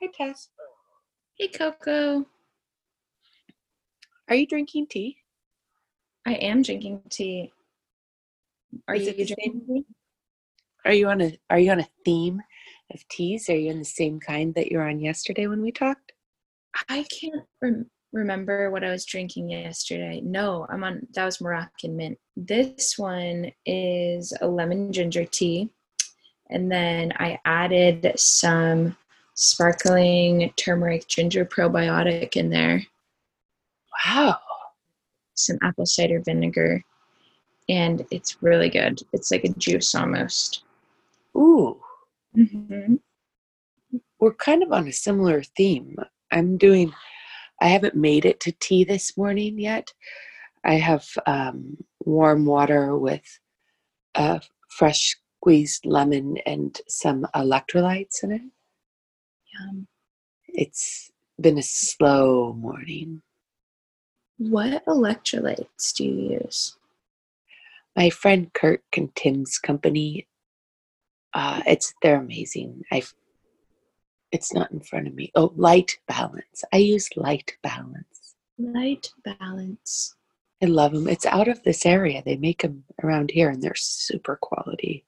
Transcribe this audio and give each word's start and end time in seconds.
Hi, 0.00 0.08
Tess. 0.14 0.50
Hey, 1.36 1.48
Coco. 1.48 2.24
Are 4.28 4.36
you 4.36 4.46
drinking 4.46 4.86
tea? 4.88 5.16
I 6.24 6.34
am 6.34 6.62
drinking 6.62 7.02
tea. 7.10 7.52
Are 8.86 8.94
Is 8.94 9.08
you 9.08 9.26
drinking 9.26 9.62
tea? 9.66 9.84
Are 10.84 10.92
you 10.92 11.08
on 11.08 11.20
a 11.20 11.36
Are 11.50 11.58
you 11.58 11.72
on 11.72 11.80
a 11.80 11.88
theme 12.04 12.40
of 12.94 13.08
teas? 13.08 13.48
Are 13.48 13.56
you 13.56 13.72
on 13.72 13.80
the 13.80 13.84
same 13.84 14.20
kind 14.20 14.54
that 14.54 14.70
you 14.70 14.78
were 14.78 14.88
on 14.88 15.00
yesterday 15.00 15.48
when 15.48 15.62
we 15.62 15.72
talked? 15.72 16.12
I 16.88 17.04
can't 17.04 17.42
rem- 17.60 17.90
remember 18.12 18.70
what 18.70 18.84
I 18.84 18.90
was 18.90 19.04
drinking 19.04 19.50
yesterday. 19.50 20.20
No, 20.22 20.64
I'm 20.70 20.84
on. 20.84 21.08
That 21.14 21.24
was 21.24 21.40
Moroccan 21.40 21.96
mint. 21.96 22.18
This 22.36 22.94
one 22.98 23.50
is 23.66 24.32
a 24.40 24.46
lemon 24.46 24.92
ginger 24.92 25.24
tea, 25.24 25.70
and 26.50 26.70
then 26.70 27.12
I 27.16 27.40
added 27.44 28.12
some 28.16 28.96
sparkling 29.40 30.52
turmeric 30.56 31.06
ginger 31.06 31.44
probiotic 31.44 32.36
in 32.36 32.50
there, 32.50 32.82
Wow. 34.04 34.36
some 35.34 35.58
apple 35.62 35.86
cider 35.86 36.20
vinegar, 36.20 36.82
and 37.68 38.04
it's 38.10 38.42
really 38.42 38.68
good. 38.68 39.00
It's 39.12 39.30
like 39.30 39.44
a 39.44 39.50
juice 39.50 39.94
almost. 39.94 40.64
Ooh, 41.36 41.80
Mm-hmm. 42.36 42.96
we're 44.20 44.34
kind 44.34 44.62
of 44.64 44.72
on 44.72 44.86
a 44.88 44.92
similar 44.92 45.42
theme. 45.56 45.96
I'm 46.32 46.58
doing. 46.58 46.92
I 47.60 47.68
haven't 47.68 47.94
made 47.94 48.24
it 48.24 48.40
to 48.40 48.52
tea 48.52 48.84
this 48.84 49.16
morning 49.16 49.58
yet. 49.58 49.92
I 50.64 50.74
have 50.74 51.06
um, 51.26 51.76
warm 52.04 52.44
water 52.44 52.96
with 52.96 53.22
a 54.14 54.40
fresh 54.70 55.16
squeezed 55.40 55.86
lemon 55.86 56.36
and 56.44 56.78
some 56.88 57.26
electrolytes 57.34 58.22
in 58.24 58.32
it. 58.32 58.42
Yum. 59.60 59.86
It's 60.46 61.10
been 61.40 61.58
a 61.58 61.62
slow 61.62 62.52
morning. 62.52 63.22
What 64.38 64.84
electrolytes 64.86 65.94
do 65.94 66.04
you 66.04 66.40
use? 66.42 66.78
my 67.98 68.10
friend 68.10 68.52
Kirk 68.54 68.84
and 68.96 69.12
Tim's 69.16 69.58
company. 69.58 70.28
Uh, 71.34 71.62
it's 71.66 71.94
they're 72.00 72.20
amazing. 72.20 72.84
I. 72.92 73.02
It's 74.30 74.54
not 74.54 74.70
in 74.70 74.80
front 74.80 75.08
of 75.08 75.14
me. 75.14 75.32
Oh, 75.34 75.52
Light 75.56 75.98
Balance. 76.06 76.62
I 76.72 76.76
use 76.76 77.08
Light 77.16 77.56
Balance. 77.62 78.36
Light 78.56 79.10
balance. 79.24 80.14
I 80.62 80.66
love 80.66 80.92
them. 80.92 81.08
It's 81.08 81.26
out 81.26 81.48
of 81.48 81.62
this 81.62 81.86
area. 81.86 82.22
They 82.24 82.36
make 82.36 82.62
them 82.62 82.84
around 83.02 83.30
here, 83.32 83.50
and 83.50 83.60
they're 83.60 83.74
super 83.74 84.36
quality. 84.36 85.04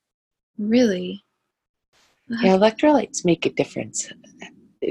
Really? 0.58 1.22
Yeah, 2.31 2.56
electrolytes 2.56 3.25
make 3.25 3.47
a 3.47 3.50
difference. 3.50 4.11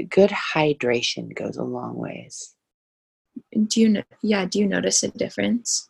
Good 0.08 0.30
hydration 0.30 1.34
goes 1.34 1.56
a 1.56 1.64
long 1.64 1.96
ways. 1.96 2.54
Do 3.52 3.80
you 3.80 3.88
know? 3.88 4.02
Yeah. 4.22 4.44
Do 4.44 4.58
you 4.58 4.66
notice 4.66 5.02
a 5.02 5.08
difference? 5.08 5.88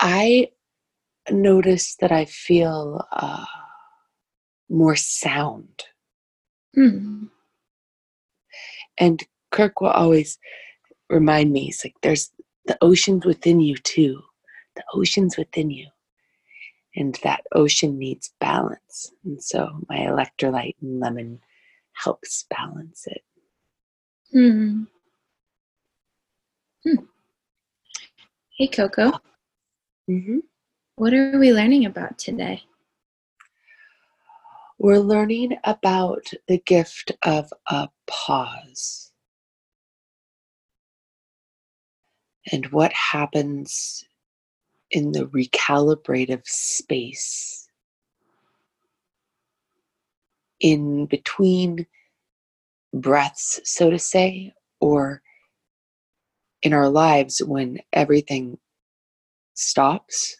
I 0.00 0.50
notice 1.30 1.96
that 2.00 2.12
I 2.12 2.24
feel 2.24 3.06
uh, 3.12 3.44
more 4.68 4.96
sound. 4.96 5.84
Hmm. 6.74 7.26
And 8.98 9.22
Kirk 9.50 9.80
will 9.80 9.90
always 9.90 10.38
remind 11.08 11.52
me, 11.52 11.66
he's 11.66 11.84
like, 11.84 11.94
there's 12.02 12.30
the 12.66 12.76
ocean's 12.80 13.24
within 13.24 13.60
you 13.60 13.76
too. 13.76 14.20
The 14.76 14.84
ocean's 14.94 15.36
within 15.36 15.70
you. 15.70 15.86
And 16.94 17.18
that 17.22 17.44
ocean 17.52 17.98
needs 17.98 18.32
balance. 18.40 19.12
And 19.24 19.42
so 19.42 19.80
my 19.88 19.98
electrolyte 19.98 20.76
and 20.82 21.00
lemon 21.00 21.40
helps 21.92 22.44
balance 22.50 23.06
it. 23.06 23.22
Hmm. 24.32 24.84
Hmm. 26.84 27.04
Hey, 28.58 28.66
Coco. 28.66 29.12
hmm 30.06 30.38
What 30.96 31.14
are 31.14 31.38
we 31.38 31.52
learning 31.52 31.86
about 31.86 32.18
today? 32.18 32.62
We're 34.78 34.98
learning 34.98 35.58
about 35.64 36.30
the 36.48 36.58
gift 36.58 37.12
of 37.22 37.52
a 37.68 37.88
pause 38.06 39.12
and 42.50 42.66
what 42.72 42.92
happens 42.92 44.04
in 44.92 45.12
the 45.12 45.26
recalibrative 45.26 46.46
space 46.46 47.68
in 50.60 51.06
between 51.06 51.86
breaths, 52.94 53.60
so 53.64 53.90
to 53.90 53.98
say, 53.98 54.52
or 54.80 55.22
in 56.62 56.72
our 56.72 56.88
lives 56.88 57.42
when 57.44 57.78
everything 57.92 58.56
stops 59.54 60.36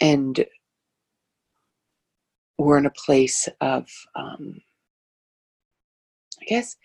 and 0.00 0.44
we're 2.58 2.78
in 2.78 2.86
a 2.86 2.90
place 2.90 3.48
of, 3.60 3.88
um, 4.14 4.60
I 6.40 6.44
guess, 6.46 6.76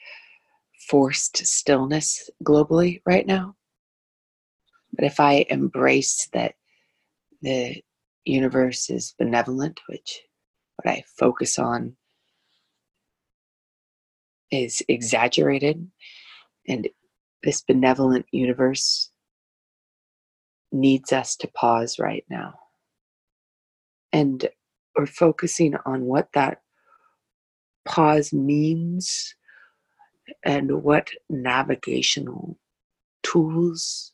forced 0.89 1.37
stillness 1.37 2.29
globally 2.43 3.01
right 3.05 3.25
now. 3.25 3.55
But 4.95 5.05
if 5.05 5.19
I 5.19 5.45
embrace 5.49 6.27
that 6.33 6.55
the 7.41 7.83
universe 8.23 8.89
is 8.89 9.13
benevolent, 9.19 9.79
which 9.87 10.21
what 10.77 10.91
I 10.91 11.03
focus 11.17 11.59
on 11.59 11.95
is 14.51 14.81
exaggerated, 14.87 15.89
and 16.67 16.87
this 17.43 17.61
benevolent 17.61 18.25
universe 18.31 19.11
needs 20.71 21.13
us 21.13 21.35
to 21.37 21.47
pause 21.49 21.99
right 21.99 22.25
now. 22.29 22.53
And 24.11 24.47
we're 24.97 25.05
focusing 25.05 25.75
on 25.85 26.05
what 26.05 26.29
that 26.33 26.61
pause 27.85 28.33
means 28.33 29.35
and 30.43 30.83
what 30.83 31.09
navigational 31.29 32.57
tools 33.23 34.13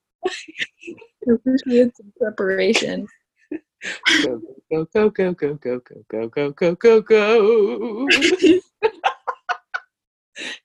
I 0.25 1.33
wish 1.45 1.61
we 1.65 1.77
had 1.77 1.95
some 1.95 2.11
preparation. 2.17 3.07
go 4.23 4.41
go 4.69 4.85
go 4.85 5.09
go 5.09 5.33
go 5.33 5.53
go 5.55 5.79
go 6.09 6.27
go 6.27 6.51
go 6.51 6.75
go 6.75 7.01
go 7.01 8.07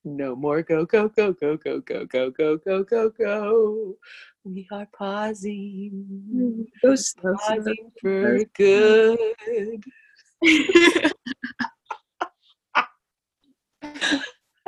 no 0.04 0.36
more 0.36 0.62
go 0.62 0.84
go 0.84 1.08
go 1.08 1.32
go 1.32 1.56
go 1.56 1.80
go 1.80 2.04
go 2.06 2.30
go 2.30 2.56
go 2.58 2.84
go 2.84 3.10
go 3.10 3.96
we 4.44 4.68
are 4.70 4.86
pausing 4.96 6.66
Go 6.82 6.94
slow, 6.94 7.34
slow. 7.34 7.56
pausing 7.56 7.90
for 8.00 8.44
good 8.54 9.18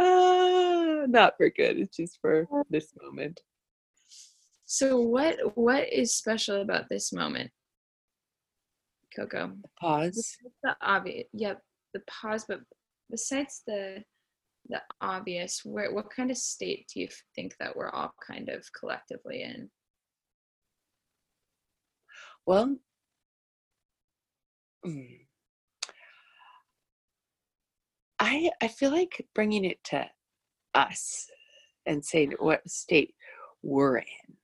Ah, 0.00 1.04
not 1.08 1.36
for 1.36 1.50
good 1.50 1.78
it's 1.78 1.96
just 1.96 2.18
for 2.20 2.46
this 2.70 2.92
moment 3.02 3.40
So 4.70 5.00
what 5.00 5.38
what 5.56 5.90
is 5.90 6.14
special 6.14 6.60
about 6.60 6.90
this 6.90 7.10
moment, 7.10 7.50
Coco? 9.16 9.54
pause 9.80 10.36
The 10.62 10.76
obvious, 10.82 11.26
yep, 11.32 11.62
the 11.94 12.00
pause. 12.00 12.44
But 12.46 12.60
besides 13.10 13.62
the 13.66 14.04
the 14.68 14.82
obvious, 15.00 15.62
where 15.64 15.94
what 15.94 16.10
kind 16.14 16.30
of 16.30 16.36
state 16.36 16.86
do 16.92 17.00
you 17.00 17.08
think 17.34 17.54
that 17.58 17.74
we're 17.76 17.88
all 17.88 18.12
kind 18.26 18.50
of 18.50 18.62
collectively 18.78 19.42
in? 19.42 19.70
Well, 22.44 22.76
mm, 24.86 25.18
I 28.20 28.50
I 28.60 28.68
feel 28.68 28.90
like 28.90 29.26
bringing 29.34 29.64
it 29.64 29.82
to 29.84 30.10
us 30.74 31.26
and 31.86 32.04
saying 32.04 32.34
what 32.38 32.68
state 32.68 33.14
we're 33.62 33.96
in, 33.96 34.36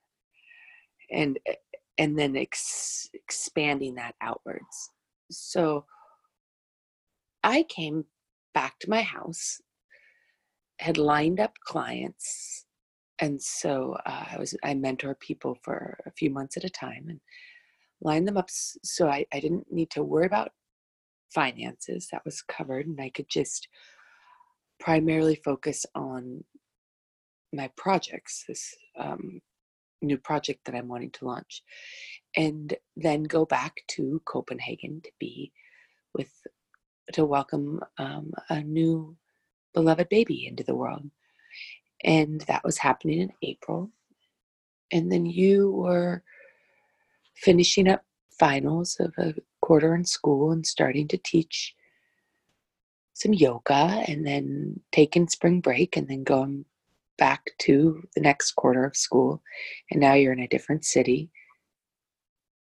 and 1.15 1.39
and 1.99 2.19
then 2.19 2.37
ex- 2.37 3.09
expanding 3.15 3.95
that 3.95 4.15
outwards. 4.21 4.91
So 5.31 5.85
I 7.43 7.63
came 7.65 8.05
back 8.53 8.79
to 8.81 8.91
my 8.91 9.03
house 9.03 9.61
had 10.79 10.99
lined 10.99 11.41
up 11.41 11.53
clients 11.65 12.67
and 13.21 13.41
so 13.41 13.97
uh, 14.07 14.25
i 14.33 14.37
was 14.39 14.57
i 14.65 14.75
mentor 14.75 15.15
people 15.21 15.57
for 15.63 15.97
a 16.07 16.11
few 16.13 16.31
months 16.31 16.57
at 16.57 16.65
a 16.65 16.71
time 16.71 17.07
and 17.09 17.21
line 18.01 18.25
them 18.25 18.37
up 18.37 18.49
so 18.49 19.09
I, 19.09 19.25
I 19.33 19.41
didn't 19.41 19.73
need 19.73 19.91
to 19.91 20.03
worry 20.03 20.27
about 20.27 20.51
finances 21.33 22.09
that 22.11 22.25
was 22.25 22.43
covered 22.43 22.87
and 22.87 23.01
i 23.01 23.11
could 23.11 23.29
just 23.29 23.69
primarily 24.81 25.41
focus 25.45 25.87
on 25.95 26.45
my 27.53 27.71
projects 27.77 28.45
this 28.49 28.75
um, 28.99 29.41
new 30.05 30.19
project 30.19 30.65
that 30.65 30.75
i'm 30.75 30.89
wanting 30.89 31.11
to 31.11 31.25
launch 31.25 31.63
and 32.37 32.75
then 32.97 33.23
go 33.23 33.45
back 33.45 33.83
to 33.89 34.21
copenhagen 34.25 35.01
to 35.03 35.11
be 35.19 35.53
with 36.15 36.31
to 37.13 37.25
welcome 37.25 37.81
um, 37.99 38.33
a 38.49 38.63
new 38.63 39.17
beloved 39.75 40.09
baby 40.09 40.47
into 40.47 40.65
the 40.65 40.75
world. 40.75 41.11
And 42.03 42.41
that 42.43 42.65
was 42.65 42.79
happening 42.79 43.21
in 43.21 43.33
april. 43.43 43.91
And 44.93 45.11
then 45.11 45.27
you 45.27 45.71
were 45.73 46.23
finishing 47.35 47.89
up 47.89 48.05
finals 48.39 48.97
of 49.01 49.13
a 49.19 49.35
quarter 49.61 49.95
in 49.95 50.05
school 50.05 50.53
and 50.53 50.67
starting 50.67 51.09
to 51.09 51.19
teach 51.19 51.75
some 53.13 53.33
yoga 53.33 54.05
and 54.09 54.27
then 54.27 54.81
taking 54.93 55.29
spring 55.29 55.61
break 55.61 55.97
and 55.97 56.09
then 56.09 56.25
going 56.25 56.65
back 57.19 57.51
to 57.61 58.03
the 58.15 58.21
next 58.21 58.53
quarter 58.53 58.85
of 58.85 58.97
school 58.97 59.43
and 59.91 60.01
now 60.01 60.15
you're 60.15 60.33
in 60.33 60.41
a 60.41 60.49
different 60.49 60.85
city. 60.85 61.31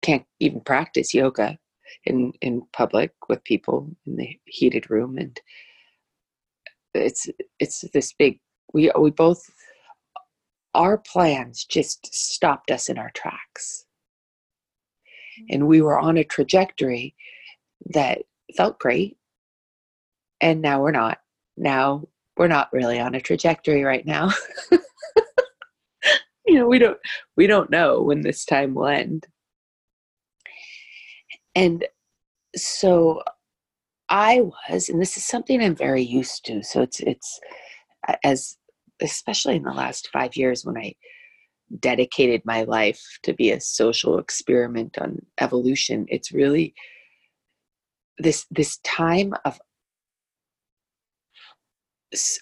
Can't 0.01 0.25
even 0.39 0.61
practice 0.61 1.13
yoga 1.13 1.57
in 2.05 2.33
in 2.41 2.63
public 2.73 3.11
with 3.29 3.43
people 3.43 3.95
in 4.05 4.17
the 4.17 4.39
heated 4.45 4.89
room 4.89 5.17
and 5.17 5.39
it's 6.93 7.27
it's 7.59 7.83
this 7.93 8.13
big 8.13 8.39
we 8.73 8.91
we 8.97 9.11
both 9.11 9.43
our 10.75 10.97
plans 10.97 11.65
just 11.65 12.13
stopped 12.13 12.71
us 12.71 12.89
in 12.89 12.97
our 12.97 13.11
tracks. 13.11 13.85
Mm-hmm. 15.39 15.53
And 15.53 15.67
we 15.67 15.81
were 15.81 15.99
on 15.99 16.17
a 16.17 16.23
trajectory 16.23 17.15
that 17.93 18.19
felt 18.55 18.79
great 18.79 19.17
and 20.41 20.61
now 20.61 20.81
we're 20.81 20.91
not. 20.91 21.19
Now 21.55 22.03
we're 22.37 22.47
not 22.47 22.71
really 22.73 22.99
on 22.99 23.15
a 23.15 23.21
trajectory 23.21 23.83
right 23.83 24.05
now. 24.05 24.31
You 26.45 26.59
know 26.59 26.67
we 26.67 26.77
don't 26.77 26.99
we 27.37 27.47
don't 27.47 27.71
know 27.71 28.01
when 28.01 28.21
this 28.21 28.43
time 28.43 28.75
will 28.75 28.87
end. 28.87 29.25
And 31.55 31.85
so 32.55 33.23
i 34.09 34.41
was 34.69 34.89
and 34.89 35.01
this 35.01 35.17
is 35.17 35.23
something 35.23 35.61
i'm 35.61 35.75
very 35.75 36.01
used 36.01 36.45
to 36.45 36.63
so 36.63 36.81
it's 36.81 36.99
it's 37.01 37.39
as 38.23 38.57
especially 39.01 39.55
in 39.55 39.63
the 39.63 39.71
last 39.71 40.09
5 40.11 40.35
years 40.35 40.65
when 40.65 40.77
i 40.77 40.93
dedicated 41.79 42.41
my 42.45 42.63
life 42.63 43.01
to 43.23 43.33
be 43.33 43.51
a 43.51 43.59
social 43.59 44.19
experiment 44.19 44.97
on 44.99 45.19
evolution 45.39 46.05
it's 46.09 46.31
really 46.31 46.73
this 48.19 48.45
this 48.51 48.77
time 48.79 49.33
of 49.45 49.59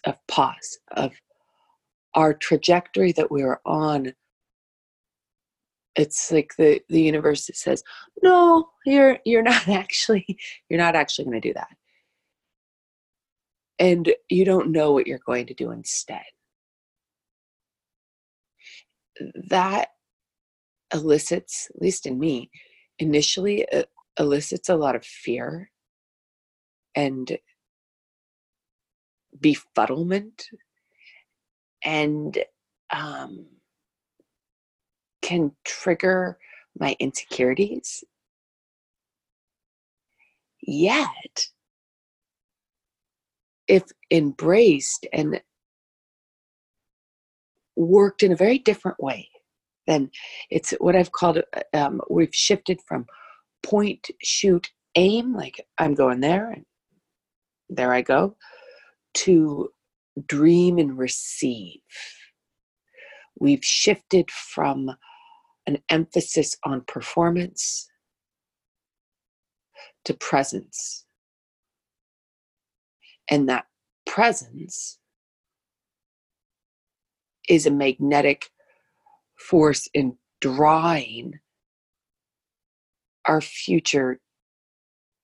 of 0.06 0.16
pause 0.28 0.80
of 0.92 1.14
our 2.14 2.34
trajectory 2.34 3.12
that 3.14 3.32
we 3.32 3.42
are 3.44 3.62
on. 3.66 4.14
It's 5.96 6.32
like 6.32 6.54
the 6.58 6.82
the 6.90 7.02
universe 7.02 7.48
that 7.48 7.58
says 7.58 7.84
no 8.24 8.70
you're 8.86 9.20
you're 9.26 9.44
not 9.52 9.68
actually 9.68 10.38
you're 10.70 10.80
not 10.80 10.96
actually 10.96 11.26
going 11.26 11.42
to 11.42 11.48
do 11.50 11.54
that. 11.54 11.76
And 13.80 14.14
you 14.30 14.46
don't 14.46 14.72
know 14.72 14.92
what 14.92 15.08
you're 15.08 15.20
going 15.26 15.48
to 15.48 15.56
do 15.56 15.72
instead. 15.72 16.22
That 19.50 19.90
elicits, 20.94 21.68
at 21.74 21.82
least 21.82 22.06
in 22.06 22.20
me, 22.20 22.52
initially 23.00 23.68
uh, 23.72 23.84
elicits 24.20 24.70
a 24.70 24.76
lot 24.76 24.96
of 24.96 25.04
fear 25.04 25.72
and 26.96 27.38
befuddlement 29.40 30.44
and 31.84 32.38
um, 32.92 33.46
can 35.22 35.52
trigger 35.66 36.38
my 36.80 36.96
insecurities. 37.00 38.04
Yet, 40.62 41.48
if 43.68 43.84
embraced 44.12 45.08
and 45.14 45.42
worked 47.76 48.24
in 48.24 48.32
a 48.32 48.36
very 48.36 48.60
different 48.60 49.02
way. 49.02 49.30
Then 49.88 50.12
it's 50.50 50.72
what 50.80 50.96
I've 50.96 51.12
called, 51.12 51.40
uh, 51.40 51.62
um, 51.74 52.02
we've 52.10 52.34
shifted 52.34 52.80
from 52.88 53.06
point, 53.64 54.10
shoot, 54.22 54.70
aim, 54.96 55.34
like 55.34 55.66
I'm 55.78 55.96
going 55.96 56.20
there 56.20 56.52
and 56.52 56.66
there 57.70 57.94
I 57.94 58.02
go, 58.02 58.36
to 59.14 59.70
dream 60.28 60.78
and 60.78 60.98
receive. 60.98 61.80
We've 63.40 63.64
shifted 63.64 64.30
from 64.30 64.92
an 65.68 65.78
emphasis 65.90 66.58
on 66.64 66.82
performance 66.82 67.88
to 70.06 70.14
presence. 70.14 71.06
And 73.30 73.48
that 73.50 73.66
presence 74.06 75.00
is 77.48 77.66
a 77.66 77.72
magnetic 77.72 78.50
force 79.38 79.88
in 79.94 80.18
drawing 80.40 81.40
our 83.26 83.42
future 83.42 84.20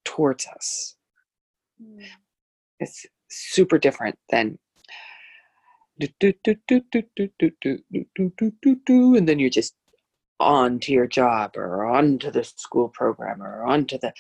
towards 0.06 0.46
us. 0.48 0.96
Mm. 1.82 2.06
It's 2.80 3.06
super 3.38 3.78
different 3.78 4.18
than 4.30 4.58
and 9.16 9.28
then 9.28 9.40
you're 9.40 9.50
just 9.50 9.76
on 10.40 10.80
to 10.80 10.92
your 10.92 11.08
job 11.08 11.58
or 11.58 11.86
on 11.86 12.20
to 12.20 12.30
the 12.30 12.44
school 12.44 12.90
program 12.90 13.42
or 13.42 13.64
on 13.64 13.86
to 13.86 13.98
the 13.98 14.14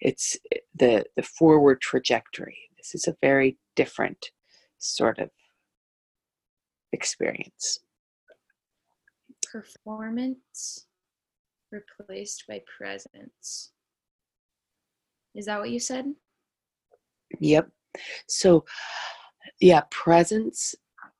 it's 0.00 0.36
the 0.76 1.04
the 1.16 1.22
forward 1.22 1.80
trajectory 1.80 2.56
this 2.78 2.94
is 2.94 3.08
a 3.08 3.16
very 3.20 3.56
different 3.74 4.30
sort 4.78 5.18
of 5.18 5.30
experience. 6.92 7.80
Performance 9.50 10.86
replaced 11.70 12.44
by 12.48 12.60
presence. 12.78 13.72
Is 15.34 15.46
that 15.46 15.58
what 15.58 15.70
you 15.70 15.80
said? 15.80 16.14
Yep. 17.40 17.68
So, 18.28 18.64
yeah, 19.60 19.82
presence 19.90 20.74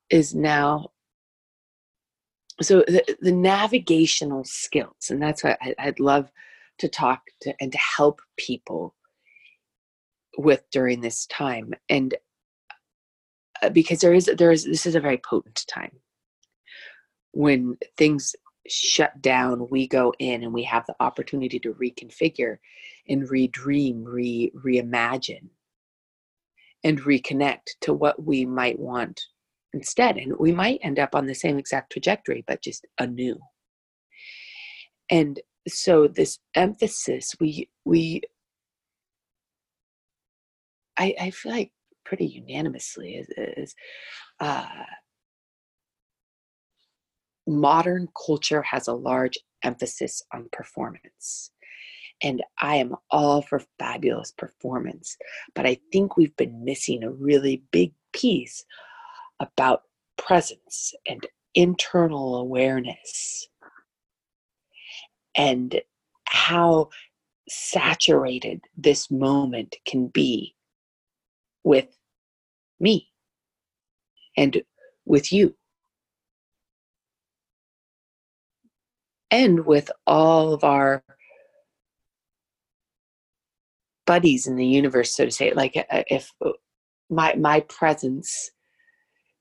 is 0.09 0.35
now 0.35 0.91
so 2.61 2.83
the, 2.87 3.17
the 3.19 3.31
navigational 3.31 4.45
skills 4.45 5.09
and 5.09 5.21
that's 5.21 5.43
what 5.43 5.57
I, 5.61 5.75
would 5.85 5.99
love 5.99 6.31
to 6.77 6.87
talk 6.87 7.21
to 7.41 7.53
and 7.59 7.71
to 7.71 7.77
help 7.77 8.21
people 8.37 8.95
with 10.37 10.63
during 10.71 11.01
this 11.01 11.25
time 11.25 11.73
and 11.89 12.15
uh, 13.61 13.69
because 13.69 13.99
there 13.99 14.13
is 14.13 14.29
there 14.37 14.51
is 14.51 14.65
this 14.65 14.85
is 14.85 14.95
a 14.95 14.99
very 14.99 15.17
potent 15.17 15.65
time. 15.67 15.91
When 17.31 17.77
things 17.97 18.35
shut 18.67 19.21
down 19.21 19.67
we 19.69 19.87
go 19.87 20.13
in 20.19 20.43
and 20.43 20.53
we 20.53 20.63
have 20.63 20.85
the 20.87 20.95
opportunity 20.99 21.59
to 21.59 21.73
reconfigure 21.73 22.57
and 23.07 23.29
redream 23.29 24.03
re 24.05 24.51
reimagine 24.55 25.49
and 26.85 27.01
reconnect 27.01 27.75
to 27.81 27.93
what 27.93 28.23
we 28.23 28.45
might 28.45 28.79
want 28.79 29.19
instead 29.73 30.15
and 30.15 30.33
we 30.39 30.53
might 30.53 30.79
end 30.81 30.99
up 30.99 31.13
on 31.13 31.25
the 31.25 31.35
same 31.35 31.57
exact 31.57 31.91
trajectory 31.91 32.45
but 32.47 32.61
just 32.61 32.87
anew 32.99 33.37
and 35.09 35.41
so 35.67 36.07
this 36.07 36.39
emphasis 36.55 37.35
we 37.41 37.69
we 37.83 38.21
I, 40.97 41.13
I 41.19 41.29
feel 41.31 41.51
like 41.51 41.71
pretty 42.05 42.25
unanimously 42.25 43.15
is, 43.15 43.27
is 43.37 43.75
uh, 44.39 44.65
modern 47.47 48.07
culture 48.25 48.61
has 48.61 48.87
a 48.87 48.93
large 48.93 49.37
emphasis 49.63 50.21
on 50.33 50.47
performance. 50.51 51.51
And 52.23 52.41
I 52.61 52.77
am 52.77 52.95
all 53.11 53.41
for 53.41 53.61
fabulous 53.77 54.31
performance, 54.31 55.17
but 55.53 55.65
I 55.65 55.77
think 55.91 56.15
we've 56.15 56.35
been 56.37 56.63
missing 56.63 57.03
a 57.03 57.11
really 57.11 57.63
big 57.71 57.93
piece 58.13 58.65
about 59.39 59.83
presence 60.17 60.93
and 61.07 61.25
internal 61.53 62.37
awareness 62.37 63.47
and 65.35 65.81
how 66.25 66.89
saturated 67.47 68.61
this 68.77 69.11
moment 69.11 69.75
can 69.85 70.07
be 70.07 70.55
with 71.63 71.87
me 72.79 73.09
and 74.37 74.61
with 75.05 75.31
you. 75.31 75.55
And 79.31 79.65
with 79.65 79.91
all 80.07 80.53
of 80.53 80.63
our 80.63 81.03
buddies 84.05 84.47
in 84.47 84.55
the 84.55 84.65
universe 84.65 85.15
so 85.15 85.25
to 85.25 85.31
say 85.31 85.53
like 85.53 85.75
uh, 85.77 86.03
if 86.07 86.31
uh, 86.45 86.51
my 87.09 87.35
my 87.35 87.59
presence 87.61 88.51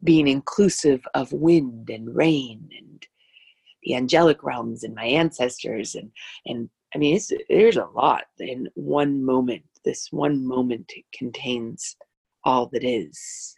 being 0.03 0.29
inclusive 0.29 1.03
of 1.15 1.33
wind 1.33 1.89
and 1.91 2.15
rain 2.15 2.69
and 2.79 3.07
the 3.83 3.95
angelic 3.95 4.43
realms 4.43 4.85
and 4.85 4.95
my 4.95 5.05
ancestors 5.05 5.95
and 5.95 6.11
and 6.47 6.69
i 6.95 6.99
mean 6.99 7.19
there's 7.49 7.77
a 7.77 7.87
lot 7.87 8.25
in 8.39 8.69
one 8.75 9.25
moment. 9.25 9.63
This 9.85 10.09
one 10.11 10.47
moment 10.47 10.91
contains 11.13 11.97
all 12.45 12.69
that 12.73 12.85
is. 12.85 13.57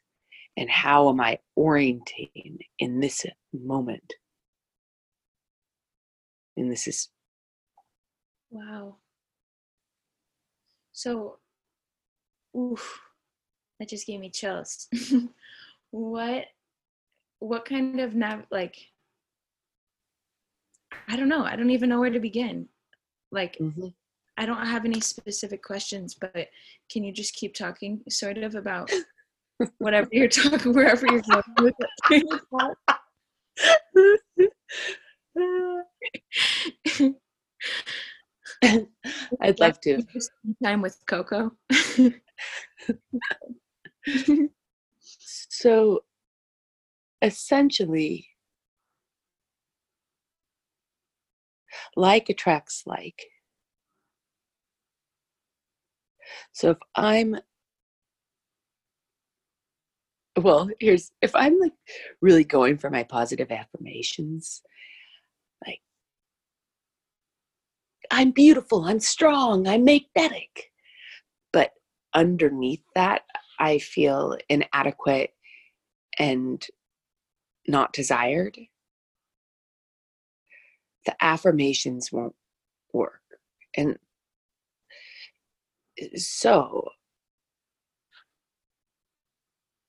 And 0.56 0.70
how 0.70 1.08
am 1.08 1.20
i 1.20 1.38
orienting 1.54 2.58
in 2.78 3.00
this 3.00 3.24
moment? 3.52 4.14
And 6.56 6.72
this 6.72 6.86
is 6.88 7.08
wow 8.50 8.96
so 10.96 11.36
oof 12.56 13.00
that 13.78 13.90
just 13.90 14.06
gave 14.06 14.18
me 14.20 14.30
chills. 14.30 14.88
What 15.92 16.46
what 17.38 17.64
kind 17.64 18.00
of 18.00 18.14
nav 18.14 18.42
like 18.50 18.76
i 21.08 21.16
don't 21.16 21.28
know 21.28 21.44
i 21.44 21.54
don't 21.54 21.70
even 21.70 21.88
know 21.88 22.00
where 22.00 22.10
to 22.10 22.18
begin. 22.18 22.68
Like 23.30 23.56
mm-hmm. 23.58 23.88
i 24.36 24.44
don't 24.44 24.66
have 24.66 24.84
any 24.84 25.00
specific 25.00 25.62
questions 25.62 26.14
but 26.14 26.48
can 26.90 27.04
you 27.04 27.12
just 27.12 27.34
keep 27.34 27.54
talking 27.54 28.02
sort 28.10 28.36
of 28.38 28.56
about 28.56 28.90
whatever 29.78 30.08
you're 30.12 30.28
talking 30.28 30.74
wherever 30.74 31.06
you're 31.06 31.22
going 31.22 31.42
with 31.60 31.74
it 37.00 37.16
I'd 39.40 39.60
love 39.60 39.80
to. 39.82 40.02
Time 40.62 40.82
with 40.82 40.98
Coco. 41.06 41.52
so 45.48 46.04
essentially, 47.22 48.28
like 51.96 52.28
attracts 52.28 52.82
like. 52.86 53.26
So 56.52 56.70
if 56.70 56.78
I'm 56.94 57.36
well, 60.36 60.68
here's 60.80 61.12
if 61.22 61.34
I'm 61.34 61.58
like 61.58 61.72
really 62.20 62.44
going 62.44 62.78
for 62.78 62.90
my 62.90 63.02
positive 63.04 63.50
affirmations, 63.50 64.62
like 65.66 65.80
I'm 68.10 68.32
beautiful, 68.32 68.84
I'm 68.84 69.00
strong, 69.00 69.68
I'm 69.68 69.84
magnetic. 69.84 70.72
But 71.52 71.72
underneath 72.14 72.82
that, 72.94 73.22
I 73.58 73.78
feel 73.78 74.38
inadequate 74.48 75.32
and 76.18 76.66
not 77.68 77.92
desired. 77.92 78.58
The 81.06 81.16
affirmations 81.22 82.12
won't 82.12 82.36
work. 82.92 83.22
And 83.76 83.98
so 86.16 86.90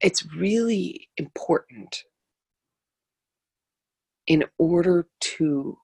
it's 0.02 0.26
really 0.36 1.10
important 1.18 2.04
in 4.28 4.46
order 4.58 5.08
to 5.20 5.78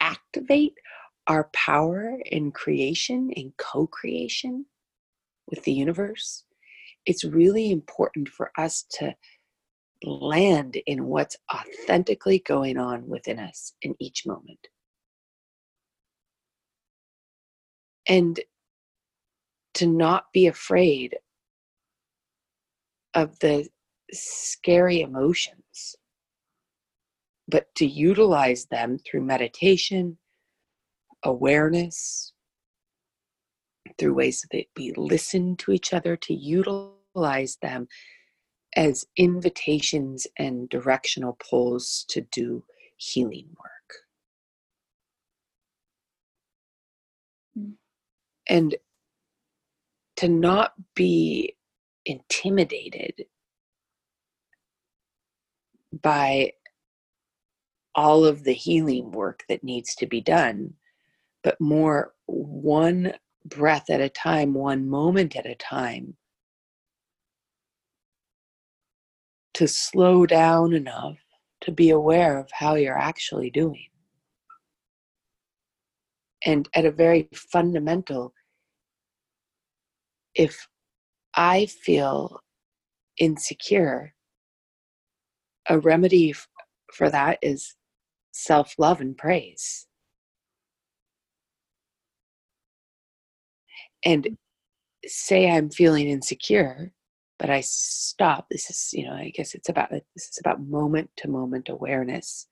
activate 0.00 0.74
our 1.26 1.50
power 1.52 2.18
in 2.26 2.52
creation, 2.52 3.30
and 3.36 3.52
co 3.56 3.86
creation 3.86 4.66
with 5.48 5.62
the 5.64 5.72
universe, 5.72 6.44
it's 7.04 7.24
really 7.24 7.70
important 7.70 8.28
for 8.28 8.50
us 8.58 8.84
to 8.90 9.14
land 10.02 10.76
in 10.86 11.06
what's 11.06 11.36
authentically 11.52 12.40
going 12.40 12.78
on 12.78 13.06
within 13.08 13.38
us 13.38 13.72
in 13.82 13.94
each 13.98 14.26
moment. 14.26 14.58
And 18.08 18.38
to 19.74 19.86
not 19.86 20.26
be 20.32 20.46
afraid 20.46 21.16
of 23.14 23.38
the 23.40 23.68
scary 24.12 25.00
emotions, 25.00 25.96
but 27.48 27.66
to 27.76 27.86
utilize 27.86 28.66
them 28.66 28.98
through 28.98 29.22
meditation, 29.22 30.18
awareness, 31.26 32.32
through 33.98 34.14
ways 34.14 34.46
that 34.52 34.66
we 34.76 34.92
listen 34.96 35.56
to 35.56 35.72
each 35.72 35.92
other, 35.92 36.16
to 36.16 36.34
utilize 36.34 37.58
them 37.60 37.88
as 38.76 39.06
invitations 39.16 40.26
and 40.38 40.68
directional 40.68 41.36
pulls 41.50 42.04
to 42.08 42.20
do 42.32 42.62
healing 42.96 43.48
work. 43.58 43.92
Mm. 47.58 47.72
And 48.48 48.76
to 50.16 50.28
not 50.28 50.74
be 50.94 51.56
intimidated 52.04 53.26
by 56.02 56.52
all 57.94 58.24
of 58.24 58.44
the 58.44 58.52
healing 58.52 59.10
work 59.10 59.44
that 59.48 59.64
needs 59.64 59.94
to 59.96 60.06
be 60.06 60.20
done 60.20 60.74
but 61.46 61.60
more 61.60 62.12
one 62.26 63.12
breath 63.44 63.88
at 63.88 64.00
a 64.00 64.08
time, 64.08 64.52
one 64.52 64.88
moment 64.88 65.36
at 65.36 65.46
a 65.46 65.54
time. 65.54 66.16
To 69.54 69.68
slow 69.68 70.26
down 70.26 70.72
enough 70.72 71.18
to 71.60 71.70
be 71.70 71.90
aware 71.90 72.36
of 72.36 72.50
how 72.50 72.74
you're 72.74 72.98
actually 72.98 73.50
doing. 73.50 73.86
And 76.44 76.68
at 76.74 76.84
a 76.84 76.90
very 76.90 77.28
fundamental, 77.32 78.34
if 80.34 80.66
I 81.36 81.66
feel 81.66 82.40
insecure, 83.18 84.14
a 85.68 85.78
remedy 85.78 86.34
for 86.92 87.08
that 87.08 87.38
is 87.40 87.76
self 88.32 88.74
love 88.78 89.00
and 89.00 89.16
praise. 89.16 89.86
And 94.06 94.38
say 95.04 95.50
I'm 95.50 95.68
feeling 95.68 96.08
insecure, 96.08 96.92
but 97.38 97.50
I 97.50 97.60
stop. 97.60 98.46
This 98.50 98.70
is, 98.70 98.90
you 98.92 99.04
know, 99.04 99.12
I 99.12 99.32
guess 99.34 99.54
it's 99.54 99.68
about 99.68 99.90
this 99.90 100.04
is 100.16 100.38
about 100.40 100.62
moment 100.62 101.10
to 101.18 101.28
moment 101.28 101.68
awareness 101.68 102.46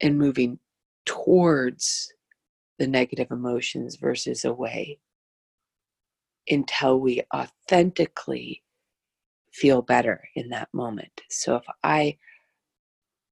and 0.00 0.18
moving 0.18 0.58
towards 1.04 2.12
the 2.78 2.86
negative 2.86 3.30
emotions 3.30 3.96
versus 3.96 4.44
away 4.46 4.98
until 6.48 6.98
we 6.98 7.22
authentically 7.34 8.62
feel 9.52 9.82
better 9.82 10.22
in 10.34 10.48
that 10.50 10.68
moment. 10.72 11.20
So 11.28 11.56
if 11.56 11.64
I 11.82 12.16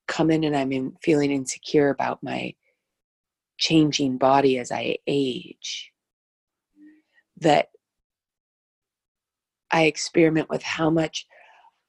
come 0.08 0.30
in 0.30 0.44
and 0.44 0.54
I'm 0.54 0.72
in, 0.72 0.94
feeling 1.02 1.30
insecure 1.30 1.88
about 1.88 2.22
my 2.22 2.54
changing 3.56 4.18
body 4.18 4.58
as 4.58 4.70
I 4.70 4.98
age, 5.06 5.92
that 7.38 7.68
I 9.70 9.84
experiment 9.84 10.48
with 10.48 10.62
how 10.62 10.90
much 10.90 11.26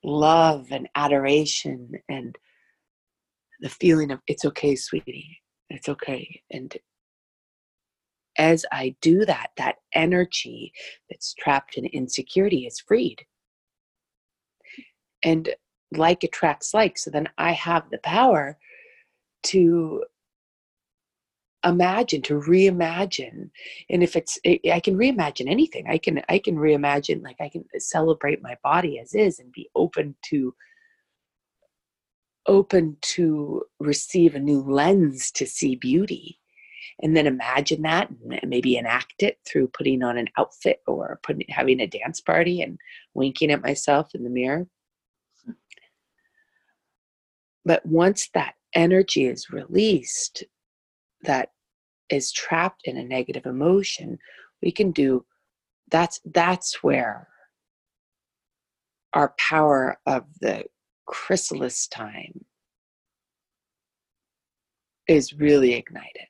love 0.04 0.68
and 0.72 0.88
adoration 0.96 1.92
and 2.10 2.36
the 3.62 3.70
feeling 3.70 4.12
of 4.12 4.20
it's 4.28 4.46
okay, 4.46 4.75
sweetie, 4.75 5.42
it's 5.70 5.90
okay. 5.90 6.42
And 6.52 6.75
as 8.38 8.66
I 8.72 8.96
do 9.02 9.25
that, 9.25 9.52
that 9.58 9.78
energy 9.94 10.74
that's 11.10 11.34
trapped 11.36 11.78
in 11.78 11.86
insecurity 11.86 12.66
is 12.66 12.80
freed. 12.80 13.25
And 15.24 15.56
like 15.92 16.24
attracts 16.24 16.74
like. 16.74 16.98
So 16.98 17.10
then 17.10 17.30
I 17.38 17.54
have 17.54 17.90
the 17.90 18.00
power 18.00 18.58
to 19.44 20.04
imagine 21.66 22.22
to 22.22 22.40
reimagine 22.40 23.50
and 23.90 24.04
if 24.04 24.16
it's 24.16 24.38
i 24.46 24.80
can 24.80 24.96
reimagine 24.96 25.50
anything. 25.50 25.86
I 25.88 25.98
can 25.98 26.22
i 26.30 26.40
can 26.40 26.56
reimagine 26.56 27.24
like 27.24 27.38
i 27.40 27.50
can 27.50 27.66
uh, 27.76 27.80
celebrate 27.80 28.42
my 28.42 28.58
body 28.64 29.00
as 29.00 29.14
is 29.14 29.40
and 29.40 29.52
be 29.52 29.70
open 29.76 30.16
to 30.30 30.54
open 32.48 32.98
to 33.02 33.64
receive 33.80 34.36
a 34.36 34.40
new 34.40 34.62
lens 34.62 35.32
to 35.32 35.48
see 35.48 35.76
beauty 35.76 36.40
and 37.02 37.16
then 37.16 37.28
imagine 37.28 37.82
that 37.82 38.10
and 38.10 38.50
maybe 38.50 38.78
enact 38.78 39.22
it 39.22 39.38
through 39.46 39.68
putting 39.70 40.04
on 40.04 40.18
an 40.18 40.30
outfit 40.38 40.82
or 40.88 41.20
putting 41.24 41.46
having 41.50 41.82
a 41.82 41.88
dance 41.88 42.22
party 42.22 42.62
and 42.62 42.78
winking 43.14 43.52
at 43.52 43.62
myself 43.62 44.16
in 44.16 44.24
the 44.24 44.30
mirror. 44.30 44.68
But 47.66 47.86
once 47.86 48.30
that 48.34 48.56
energy 48.74 49.26
is 49.26 49.50
released, 49.50 50.44
that 51.24 51.50
is 52.10 52.32
trapped 52.32 52.82
in 52.86 52.98
a 52.98 53.04
negative 53.04 53.46
emotion, 53.46 54.18
we 54.62 54.72
can 54.72 54.92
do 54.92 55.26
that's 55.92 56.20
that's 56.26 56.84
where 56.84 57.28
our 59.14 59.34
power 59.38 59.98
of 60.06 60.26
the 60.42 60.66
chrysalis 61.06 61.88
time 61.88 62.46
is 65.08 65.34
really 65.34 65.74
ignited. 65.74 66.28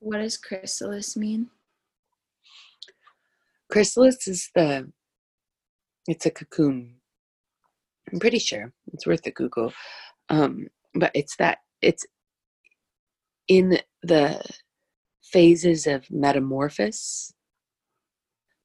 What 0.00 0.18
does 0.18 0.36
chrysalis 0.36 1.16
mean? 1.16 1.48
Chrysalis 3.70 4.26
is 4.26 4.50
the 4.54 4.90
it's 6.08 6.26
a 6.26 6.30
cocoon. 6.30 6.96
I'm 8.12 8.18
pretty 8.18 8.40
sure 8.40 8.72
it's 8.92 9.06
worth 9.06 9.24
a 9.26 9.30
Google. 9.30 9.72
Um, 10.28 10.66
but 10.94 11.12
it's 11.14 11.36
that 11.36 11.58
it's 11.82 12.06
in 13.48 13.78
the 14.02 14.42
phases 15.22 15.86
of 15.86 16.10
metamorphosis. 16.10 17.34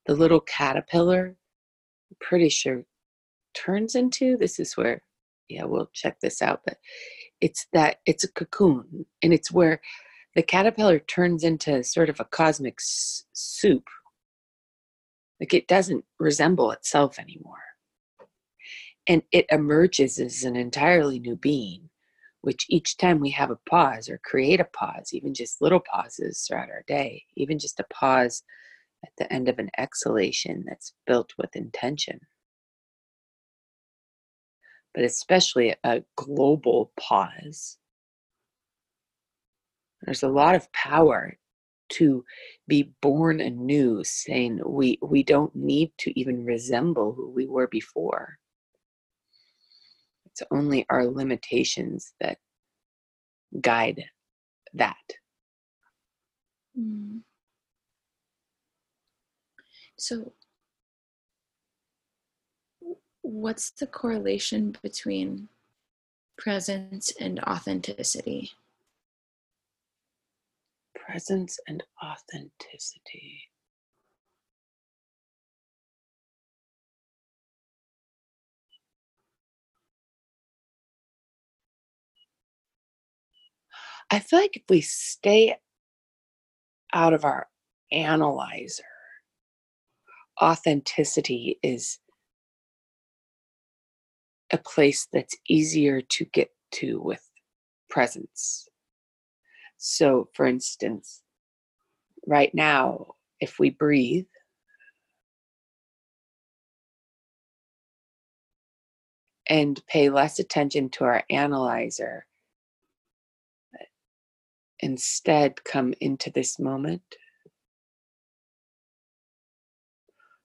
The 0.05 0.13
little 0.13 0.39
caterpillar, 0.39 1.35
I'm 2.09 2.17
pretty 2.21 2.49
sure, 2.49 2.85
turns 3.53 3.95
into 3.95 4.37
this 4.37 4.59
is 4.59 4.77
where, 4.77 5.01
yeah, 5.49 5.65
we'll 5.65 5.89
check 5.93 6.19
this 6.21 6.41
out, 6.41 6.61
but 6.65 6.77
it's 7.41 7.67
that 7.73 7.97
it's 8.05 8.23
a 8.23 8.31
cocoon 8.31 9.05
and 9.21 9.33
it's 9.33 9.51
where 9.51 9.81
the 10.35 10.43
caterpillar 10.43 10.99
turns 10.99 11.43
into 11.43 11.83
sort 11.83 12.09
of 12.09 12.19
a 12.19 12.25
cosmic 12.25 12.75
s- 12.79 13.25
soup. 13.33 13.85
Like 15.39 15.53
it 15.53 15.67
doesn't 15.67 16.05
resemble 16.19 16.71
itself 16.71 17.19
anymore. 17.19 17.57
And 19.07 19.23
it 19.31 19.45
emerges 19.49 20.19
as 20.19 20.43
an 20.43 20.55
entirely 20.55 21.19
new 21.19 21.35
being, 21.35 21.86
which 22.47 22.65
each 22.69 22.95
time 22.95 23.19
we 23.19 23.29
have 23.29 23.51
a 23.51 23.59
pause 23.69 24.07
or 24.07 24.21
create 24.23 24.61
a 24.61 24.63
pause, 24.63 25.09
even 25.11 25.33
just 25.33 25.61
little 25.61 25.81
pauses 25.81 26.45
throughout 26.47 26.69
our 26.69 26.85
day, 26.87 27.21
even 27.35 27.59
just 27.59 27.77
a 27.81 27.85
pause 27.93 28.41
at 29.03 29.11
the 29.17 29.33
end 29.33 29.49
of 29.49 29.59
an 29.59 29.69
exhalation 29.77 30.63
that's 30.65 30.93
built 31.05 31.33
with 31.37 31.53
intention. 31.57 32.17
But 34.95 35.03
especially 35.03 35.75
a 35.83 36.03
global 36.15 36.93
pause 36.97 37.79
there's 40.03 40.23
a 40.23 40.29
lot 40.29 40.55
of 40.55 40.71
power 40.71 41.37
to 41.89 42.23
be 42.65 42.93
born 43.01 43.41
anew, 43.41 44.05
saying 44.05 44.61
we, 44.65 44.97
we 45.01 45.21
don't 45.21 45.53
need 45.53 45.91
to 45.97 46.17
even 46.17 46.45
resemble 46.45 47.11
who 47.13 47.29
we 47.29 47.45
were 47.45 47.67
before. 47.67 48.37
It's 50.39 50.47
only 50.51 50.85
our 50.91 51.07
limitations 51.07 52.13
that 52.19 52.37
guide 53.59 54.05
that. 54.75 54.95
Mm. 56.77 57.21
So, 59.97 60.33
what's 63.21 63.71
the 63.71 63.87
correlation 63.87 64.75
between 64.83 65.49
presence 66.37 67.11
and 67.19 67.39
authenticity? 67.39 68.51
presence 71.07 71.57
and 71.67 71.83
authenticity. 72.03 73.43
I 84.09 84.19
feel 84.19 84.39
like 84.39 84.57
if 84.57 84.63
we 84.69 84.81
stay 84.81 85.57
out 86.93 87.13
of 87.13 87.25
our 87.25 87.47
analyzer, 87.91 88.83
authenticity 90.41 91.59
is 91.61 91.99
a 94.51 94.57
place 94.57 95.07
that's 95.11 95.35
easier 95.49 96.01
to 96.01 96.25
get 96.25 96.51
to 96.71 97.01
with 97.01 97.21
presence. 97.89 98.67
So, 99.77 100.29
for 100.33 100.45
instance, 100.45 101.21
right 102.25 102.53
now, 102.53 103.15
if 103.39 103.59
we 103.59 103.71
breathe, 103.71 104.25
and 109.49 109.81
pay 109.87 110.09
less 110.09 110.39
attention 110.39 110.89
to 110.89 111.05
our 111.05 111.23
analyzer, 111.29 112.26
instead 114.79 115.63
come 115.63 115.93
into 116.01 116.31
this 116.31 116.59
moment, 116.59 117.03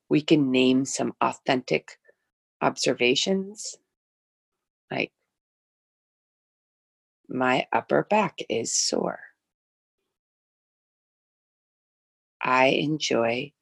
we 0.08 0.20
can 0.22 0.50
name 0.50 0.84
some 0.84 1.14
authentic 1.20 1.98
observations 2.60 3.76
like 4.90 5.12
my 7.28 7.66
upper 7.72 8.04
back 8.10 8.38
is 8.48 8.74
sore. 8.74 9.20
I 12.42 12.66
enjoy 12.66 13.52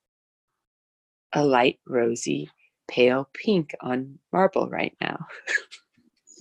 a 1.33 1.45
light 1.45 1.79
rosy 1.87 2.51
pale 2.89 3.29
pink 3.33 3.75
on 3.81 4.19
marble 4.33 4.69
right 4.69 4.97
now. 5.01 5.27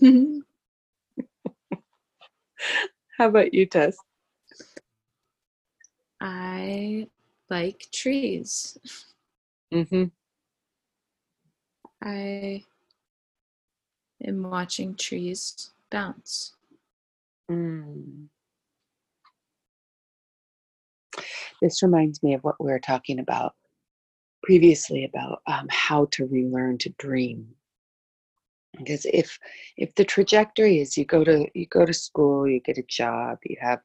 How 3.18 3.28
about 3.28 3.54
you, 3.54 3.66
Tess? 3.66 3.98
I 6.22 7.08
like 7.50 7.88
trees. 7.92 8.78
Mm-hmm. 9.74 10.06
I 12.04 12.64
am 14.26 14.44
watching 14.44 14.96
trees 14.96 15.72
bounce. 15.90 16.54
Mm. 17.50 18.28
This 21.62 21.84
reminds 21.84 22.24
me 22.24 22.34
of 22.34 22.44
what 22.44 22.56
we 22.60 22.72
were 22.72 22.80
talking 22.80 23.20
about 23.20 23.56
previously 24.44 25.04
about 25.04 25.42
um, 25.48 25.68
how 25.70 26.06
to 26.12 26.26
relearn 26.26 26.78
to 26.80 26.90
dream. 26.98 27.48
Because 28.78 29.06
if 29.06 29.38
if 29.78 29.94
the 29.96 30.06
trajectory 30.06 30.80
is 30.80 30.98
you 30.98 31.04
go 31.06 31.24
to 31.24 31.48
you 31.54 31.66
go 31.68 31.86
to 31.86 31.94
school, 31.94 32.48
you 32.48 32.60
get 32.62 32.78
a 32.78 32.84
job, 32.84 33.40
you 33.44 33.58
have 33.60 33.82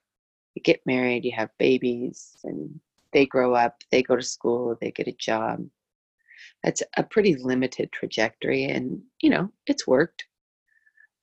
you 0.55 0.63
get 0.63 0.87
married, 0.87 1.25
you 1.25 1.33
have 1.33 1.51
babies, 1.59 2.37
and 2.45 2.81
they 3.13 3.27
grow 3.27 3.55
up, 3.55 3.83
they 3.91 4.03
go 4.03 4.17
to 4.17 4.23
school, 4.23 4.77
they 4.81 4.91
get 4.91 5.09
a 5.09 5.13
job. 5.13 5.65
That's 6.63 6.83
a 6.97 7.03
pretty 7.03 7.37
limited 7.37 7.93
trajectory, 7.93 8.65
and 8.65 9.03
you 9.21 9.31
know 9.31 9.51
it's 9.67 9.87
worked. 9.87 10.25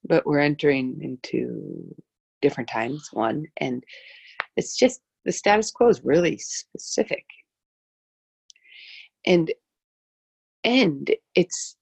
But 0.04 0.26
we're 0.26 0.40
entering 0.40 1.00
into 1.02 1.96
different 2.42 2.70
times, 2.70 3.10
one, 3.12 3.46
and 3.58 3.84
it's 4.58 4.76
just 4.76 5.02
the 5.26 5.32
status 5.32 5.72
quo 5.72 5.90
is 5.90 6.04
really 6.04 6.38
specific. 6.38 7.26
And 9.26 9.52
and 10.64 11.10
it's 11.36 11.76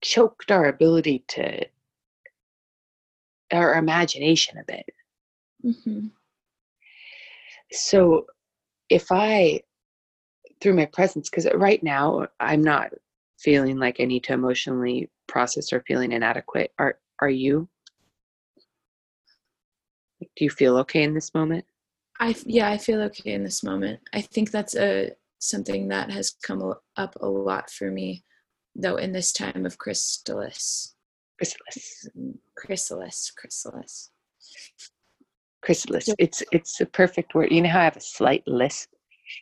choked 0.00 0.50
our 0.50 0.66
ability 0.66 1.24
to 1.28 1.64
our 3.52 3.74
imagination 3.74 4.58
a 4.58 4.64
bit. 4.64 4.86
Mm-hmm. 5.64 6.06
So 7.76 8.26
if 8.88 9.10
I 9.10 9.62
through 10.60 10.74
my 10.74 10.86
presence, 10.86 11.28
because 11.28 11.46
right 11.54 11.82
now 11.82 12.26
I'm 12.40 12.62
not 12.62 12.90
feeling 13.38 13.78
like 13.78 14.00
I 14.00 14.04
need 14.04 14.24
to 14.24 14.32
emotionally 14.32 15.10
process 15.26 15.72
or 15.72 15.82
feeling 15.86 16.12
inadequate. 16.12 16.72
Are 16.78 16.98
are 17.20 17.28
you? 17.28 17.68
Do 20.20 20.44
you 20.44 20.50
feel 20.50 20.76
okay 20.78 21.02
in 21.02 21.14
this 21.14 21.34
moment? 21.34 21.64
I 22.18 22.34
yeah, 22.46 22.70
I 22.70 22.78
feel 22.78 23.02
okay 23.02 23.32
in 23.32 23.44
this 23.44 23.62
moment. 23.62 24.00
I 24.12 24.22
think 24.22 24.50
that's 24.50 24.74
a 24.74 25.12
something 25.38 25.88
that 25.88 26.10
has 26.10 26.34
come 26.42 26.74
up 26.96 27.16
a 27.20 27.26
lot 27.28 27.70
for 27.70 27.90
me, 27.90 28.24
though, 28.74 28.96
in 28.96 29.12
this 29.12 29.32
time 29.32 29.66
of 29.66 29.76
chrysalis. 29.78 30.94
Chrysalis. 31.36 32.08
Mm, 32.18 32.38
chrysalis. 32.56 33.30
Chrysalis. 33.36 34.10
Chrysalis. 35.66 36.08
It's 36.20 36.44
it's 36.52 36.80
a 36.80 36.86
perfect 36.86 37.34
word. 37.34 37.50
You 37.50 37.60
know 37.60 37.68
how 37.68 37.80
I 37.80 37.84
have 37.84 37.96
a 37.96 38.00
slight 38.00 38.44
lisp. 38.46 38.88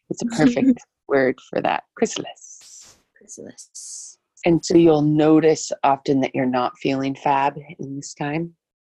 It's 0.08 0.22
a 0.22 0.24
mm-hmm. 0.24 0.42
perfect 0.42 0.80
word 1.06 1.38
for 1.50 1.60
that. 1.60 1.84
Chrysalis. 1.96 2.96
Chrysalis. 3.16 4.18
And 4.46 4.64
so 4.64 4.76
you'll 4.76 5.02
notice 5.02 5.70
often 5.82 6.20
that 6.22 6.34
you're 6.34 6.46
not 6.46 6.78
feeling 6.78 7.14
fab 7.14 7.58
in 7.78 7.96
this 7.96 8.14
time. 8.14 8.54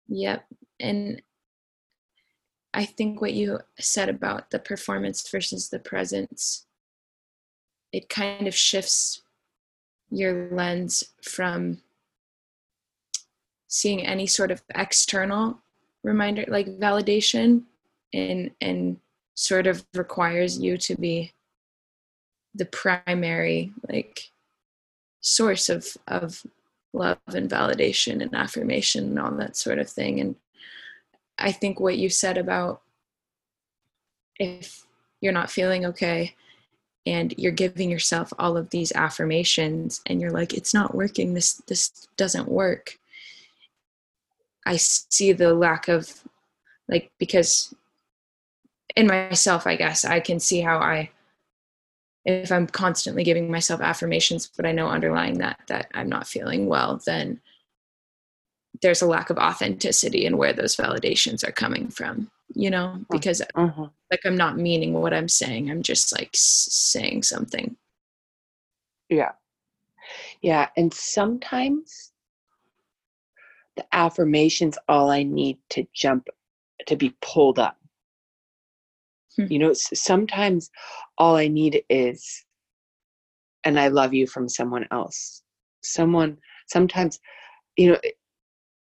Yep. 0.07 0.45
And 0.79 1.21
I 2.75 2.85
think 2.85 3.21
what 3.21 3.33
you 3.33 3.59
said 3.79 4.09
about 4.09 4.51
the 4.51 4.59
performance 4.59 5.27
versus 5.27 5.69
the 5.69 5.79
presence, 5.79 6.67
it 7.91 8.07
kind 8.07 8.47
of 8.47 8.55
shifts 8.55 9.23
your 10.11 10.49
lens 10.51 11.03
from 11.23 11.81
seeing 13.67 14.05
any 14.05 14.27
sort 14.27 14.51
of 14.51 14.61
external 14.75 15.61
reminder 16.05 16.45
like 16.47 16.67
validation 16.79 17.63
and 18.13 18.51
and 18.61 18.97
sort 19.35 19.67
of 19.67 19.85
requires 19.93 20.59
you 20.59 20.77
to 20.77 20.95
be 20.95 21.33
the 22.53 22.65
primary 22.65 23.73
like 23.89 24.29
source 25.19 25.67
of 25.69 25.87
of 26.07 26.45
love 26.93 27.17
and 27.27 27.49
validation 27.49 28.21
and 28.21 28.33
affirmation 28.33 29.03
and 29.05 29.19
all 29.19 29.31
that 29.31 29.57
sort 29.57 29.79
of 29.79 29.89
thing. 29.89 30.19
And 30.19 30.35
i 31.37 31.51
think 31.51 31.79
what 31.79 31.97
you 31.97 32.09
said 32.09 32.37
about 32.37 32.81
if 34.39 34.85
you're 35.19 35.33
not 35.33 35.51
feeling 35.51 35.85
okay 35.85 36.33
and 37.05 37.33
you're 37.37 37.51
giving 37.51 37.89
yourself 37.89 38.33
all 38.39 38.57
of 38.57 38.69
these 38.69 38.91
affirmations 38.93 40.01
and 40.05 40.19
you're 40.19 40.31
like 40.31 40.53
it's 40.53 40.73
not 40.73 40.95
working. 40.95 41.33
This 41.33 41.53
this 41.67 42.07
doesn't 42.17 42.49
work 42.49 42.97
i 44.65 44.75
see 44.75 45.31
the 45.31 45.53
lack 45.53 45.87
of 45.87 46.23
like 46.87 47.11
because 47.19 47.73
in 48.95 49.07
myself 49.07 49.67
i 49.67 49.75
guess 49.75 50.05
i 50.05 50.19
can 50.19 50.39
see 50.39 50.61
how 50.61 50.77
i 50.77 51.09
if 52.25 52.51
i'm 52.51 52.67
constantly 52.67 53.23
giving 53.23 53.51
myself 53.51 53.81
affirmations 53.81 54.49
but 54.55 54.65
i 54.65 54.71
know 54.71 54.87
underlying 54.87 55.37
that 55.37 55.59
that 55.67 55.89
i'm 55.93 56.09
not 56.09 56.27
feeling 56.27 56.67
well 56.67 57.01
then 57.05 57.39
there's 58.81 59.01
a 59.01 59.07
lack 59.07 59.29
of 59.29 59.37
authenticity 59.37 60.25
in 60.25 60.37
where 60.37 60.53
those 60.53 60.75
validations 60.75 61.47
are 61.47 61.51
coming 61.51 61.87
from 61.87 62.29
you 62.53 62.69
know? 62.69 62.99
Because 63.09 63.41
uh-huh. 63.55 63.87
like 64.11 64.21
i'm 64.25 64.37
not 64.37 64.57
meaning 64.57 64.93
what 64.93 65.13
i'm 65.13 65.27
saying 65.27 65.71
i'm 65.71 65.81
just 65.81 66.11
like 66.17 66.31
s- 66.33 66.67
saying 66.71 67.23
something. 67.23 67.75
Yeah. 69.09 69.31
Yeah 70.41 70.69
and 70.77 70.93
sometimes 70.93 72.11
the 73.75 73.85
affirmations 73.91 74.77
all 74.87 75.09
i 75.09 75.23
need 75.23 75.57
to 75.69 75.85
jump 75.93 76.27
to 76.87 76.95
be 76.95 77.15
pulled 77.21 77.59
up 77.59 77.77
hmm. 79.35 79.45
you 79.49 79.59
know 79.59 79.73
sometimes 79.73 80.69
all 81.17 81.35
i 81.35 81.47
need 81.47 81.83
is 81.89 82.45
and 83.63 83.79
i 83.79 83.87
love 83.87 84.13
you 84.13 84.27
from 84.27 84.47
someone 84.47 84.85
else 84.91 85.41
someone 85.81 86.37
sometimes 86.67 87.19
you 87.77 87.89
know 87.89 87.99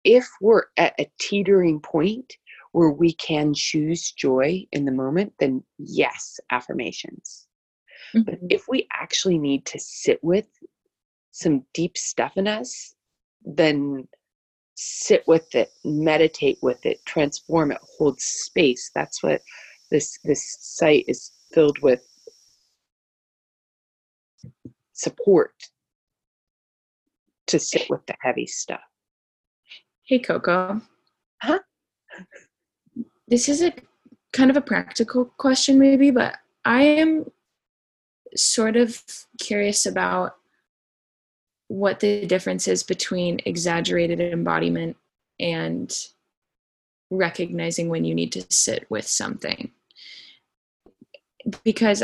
if 0.05 0.29
we're 0.41 0.65
at 0.77 0.95
a 0.99 1.11
teetering 1.19 1.81
point 1.81 2.35
where 2.73 2.91
we 2.91 3.13
can 3.15 3.53
choose 3.55 4.13
joy 4.13 4.65
in 4.73 4.85
the 4.85 4.93
moment, 4.93 5.33
then 5.39 5.63
yes, 5.79 6.39
affirmations. 6.51 7.47
Mm-hmm. 8.15 8.23
But 8.23 8.39
if 8.51 8.69
we 8.69 8.87
actually 8.93 9.39
need 9.39 9.67
to 9.67 9.79
sit 9.79 10.19
with 10.23 10.47
some 11.31 11.65
deep 11.75 11.97
stuff 11.97 12.37
in 12.37 12.47
us, 12.47 12.95
then 13.45 14.09
sit 14.81 15.25
with 15.27 15.55
it, 15.55 15.71
meditate 15.85 16.59
with 16.63 16.85
it, 16.87 17.05
transform 17.05 17.73
it, 17.73 17.79
hold 17.99 18.21
space. 18.21 18.91
That's 18.95 19.23
what 19.23 19.43
this 19.91 20.19
this 20.25 20.57
site 20.61 21.05
is 21.09 21.33
filled 21.53 21.79
with 21.81 22.03
support 24.93 25.53
to 27.47 27.59
sit 27.59 27.89
with 27.89 28.05
the 28.07 28.15
heavy 28.21 28.47
stuff. 28.47 28.81
Hey 30.05 30.19
Coco. 30.19 30.81
Huh? 31.43 31.61
this 33.29 33.49
is 33.49 33.63
a 33.63 33.73
kind 34.33 34.51
of 34.51 34.57
a 34.57 34.61
practical 34.61 35.27
question 35.37 35.79
maybe 35.79 36.11
but 36.11 36.37
i 36.65 36.83
am 36.83 37.31
sort 38.35 38.77
of 38.77 39.03
curious 39.41 39.87
about 39.87 40.37
what 41.69 42.01
the 42.01 42.27
difference 42.27 42.67
is 42.67 42.83
between 42.83 43.41
exaggerated 43.45 44.21
embodiment 44.21 44.97
and 45.39 45.95
recognizing 47.11 47.89
when 47.89 48.05
you 48.05 48.15
need 48.15 48.33
to 48.33 48.45
sit 48.51 48.87
with 48.91 49.07
something. 49.07 49.71
Because 51.65 52.03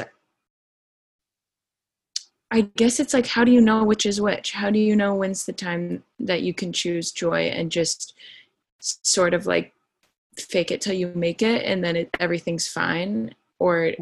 i 2.50 2.60
guess 2.76 3.00
it's 3.00 3.12
like 3.12 3.26
how 3.26 3.42
do 3.42 3.50
you 3.50 3.60
know 3.60 3.82
which 3.84 4.06
is 4.06 4.20
which? 4.20 4.52
How 4.52 4.70
do 4.70 4.78
you 4.78 4.94
know 4.94 5.14
when's 5.14 5.44
the 5.44 5.52
time 5.52 6.04
that 6.20 6.42
you 6.42 6.54
can 6.54 6.72
choose 6.72 7.10
joy 7.10 7.46
and 7.46 7.70
just 7.70 8.14
sort 8.78 9.34
of 9.34 9.46
like 9.46 9.72
fake 10.36 10.70
it 10.70 10.80
till 10.80 10.94
you 10.94 11.08
make 11.14 11.42
it 11.42 11.64
and 11.64 11.82
then 11.82 11.96
it, 11.96 12.10
everything's 12.20 12.68
fine? 12.68 13.34
Or 13.58 13.92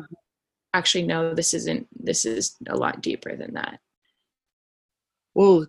actually 0.74 1.06
no 1.06 1.34
this 1.34 1.54
isn't 1.54 1.86
this 2.04 2.24
is 2.24 2.56
a 2.68 2.76
lot 2.76 3.00
deeper 3.00 3.36
than 3.36 3.54
that 3.54 3.80
well 5.34 5.64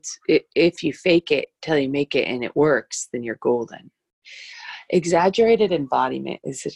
if 0.56 0.84
you 0.84 0.94
fake 0.94 1.32
it 1.32 1.50
till 1.62 1.78
you 1.78 1.90
make 1.90 2.16
it 2.16 2.28
and 2.28 2.44
it 2.44 2.56
works 2.56 3.08
then 3.12 3.24
you're 3.24 3.38
golden. 3.42 3.92
Exaggerated 4.90 5.72
embodiment 5.72 6.40
is 6.44 6.66
a 6.66 6.72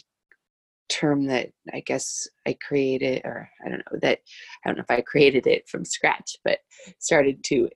term 0.88 1.26
that 1.26 1.50
i 1.74 1.80
guess 1.80 2.26
i 2.46 2.56
created 2.66 3.20
or 3.24 3.46
i 3.64 3.68
don't 3.68 3.82
know 3.92 3.98
that 4.00 4.20
i 4.64 4.68
don't 4.68 4.78
know 4.78 4.84
if 4.88 4.90
i 4.90 5.02
created 5.02 5.46
it 5.46 5.68
from 5.68 5.84
scratch 5.84 6.36
but 6.44 6.60
started 6.98 7.44
to 7.44 7.68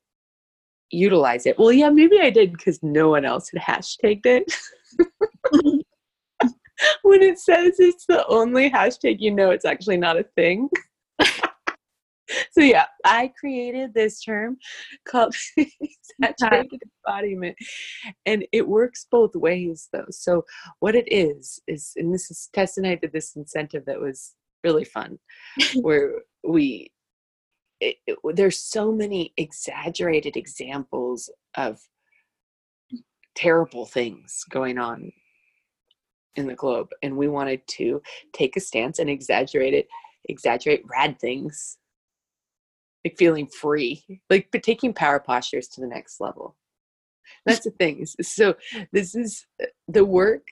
utilize 0.90 1.46
it. 1.46 1.58
Well 1.58 1.72
yeah 1.72 1.90
maybe 1.90 2.20
i 2.20 2.30
did 2.30 2.52
because 2.52 2.82
no 2.82 3.10
one 3.10 3.24
else 3.24 3.50
had 3.50 3.62
hashtagged 3.62 4.26
it. 4.26 4.54
When 7.02 7.22
it 7.22 7.38
says 7.38 7.78
it's 7.78 8.06
the 8.06 8.26
only 8.26 8.70
hashtag, 8.70 9.16
you 9.20 9.30
know 9.30 9.50
it's 9.50 9.64
actually 9.64 9.96
not 9.96 10.18
a 10.18 10.24
thing. 10.36 10.68
So 12.52 12.60
yeah, 12.60 12.84
I 13.04 13.32
created 13.38 13.94
this 13.94 14.20
term 14.20 14.58
called 15.08 15.34
saturated 16.22 16.82
embodiment, 17.06 17.56
and 18.26 18.46
it 18.52 18.68
works 18.68 19.06
both 19.10 19.34
ways 19.34 19.88
though. 19.92 20.06
So 20.10 20.44
what 20.80 20.94
it 20.94 21.10
is 21.10 21.60
is, 21.66 21.92
and 21.96 22.12
this 22.12 22.30
is 22.30 22.50
Tess 22.52 22.76
and 22.76 22.86
I 22.86 22.96
did 22.96 23.12
this 23.12 23.36
incentive 23.36 23.86
that 23.86 24.00
was 24.00 24.34
really 24.62 24.84
fun, 24.84 25.18
where 25.76 26.20
we 26.46 26.92
it, 27.80 27.96
it, 28.06 28.18
there's 28.34 28.58
so 28.58 28.92
many 28.92 29.32
exaggerated 29.38 30.36
examples 30.36 31.30
of 31.56 31.80
terrible 33.34 33.86
things 33.86 34.44
going 34.50 34.78
on 34.78 35.10
in 36.36 36.46
the 36.46 36.54
globe 36.54 36.88
and 37.02 37.16
we 37.16 37.28
wanted 37.28 37.66
to 37.66 38.00
take 38.32 38.56
a 38.56 38.60
stance 38.60 38.98
and 38.98 39.10
exaggerate 39.10 39.74
it 39.74 39.88
exaggerate 40.28 40.82
rad 40.88 41.18
things 41.18 41.78
like 43.04 43.16
feeling 43.18 43.46
free 43.46 44.04
like 44.30 44.48
but 44.52 44.62
taking 44.62 44.92
power 44.92 45.20
postures 45.20 45.68
to 45.68 45.80
the 45.80 45.86
next 45.86 46.20
level. 46.20 46.56
That's 47.46 47.64
the 47.64 47.70
thing 47.70 48.04
so 48.06 48.56
this 48.92 49.14
is 49.14 49.46
uh, 49.62 49.66
the 49.88 50.04
work 50.04 50.42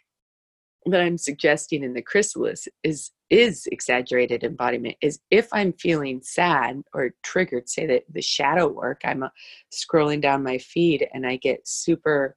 that 0.87 1.03
i'm 1.03 1.19
suggesting 1.19 1.85
in 1.85 1.93
the 1.93 2.01
chrysalis 2.01 2.67
is 2.83 3.11
is 3.29 3.67
exaggerated 3.71 4.45
embodiment 4.45 4.97
is 5.03 5.21
if 5.31 5.49
i'm 5.53 5.75
feeling 5.75 6.21
sad 6.23 6.83
or 6.95 7.11
triggered 7.23 7.69
say 7.69 7.87
that 7.87 8.05
the 8.11 8.23
shadow 8.23 8.67
work 8.67 9.03
i'm 9.05 9.23
uh, 9.23 9.29
scrolling 9.71 10.23
down 10.23 10.43
my 10.43 10.57
feed 10.57 11.07
and 11.13 11.27
i 11.27 11.37
get 11.37 11.69
super 11.69 12.35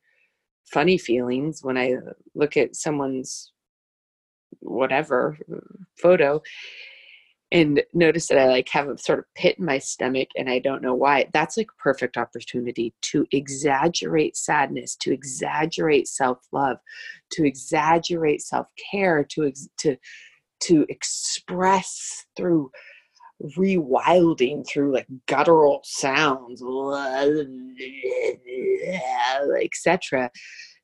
funny 0.74 0.98
feelings 0.98 1.64
when 1.64 1.78
I 1.78 1.96
look 2.36 2.58
at 2.58 2.76
someone's 2.76 3.52
whatever 4.60 5.38
photo 6.02 6.42
and 7.54 7.84
notice 7.94 8.28
that 8.28 8.40
I 8.40 8.48
like 8.48 8.68
have 8.70 8.90
a 8.90 8.98
sort 8.98 9.20
of 9.20 9.26
pit 9.36 9.60
in 9.60 9.66
my 9.66 9.78
stomach 9.78 10.30
and 10.36 10.50
I 10.50 10.58
don't 10.58 10.82
know 10.82 10.96
why. 10.96 11.30
That's 11.34 11.56
like 11.56 11.70
a 11.70 11.82
perfect 11.82 12.18
opportunity 12.18 12.96
to 13.04 13.28
exaggerate 13.32 14.36
sadness, 14.36 14.96
to 15.02 15.14
exaggerate 15.14 16.08
self-love, 16.08 16.78
to 17.34 17.46
exaggerate 17.46 18.42
self-care, 18.42 19.24
to 19.30 19.46
ex- 19.46 19.70
to 19.78 19.96
to 20.62 20.86
express 20.90 22.26
through 22.36 22.72
rewilding 23.58 24.66
through 24.68 24.94
like 24.94 25.08
guttural 25.28 25.82
sounds 25.84 26.62
etc 29.62 30.32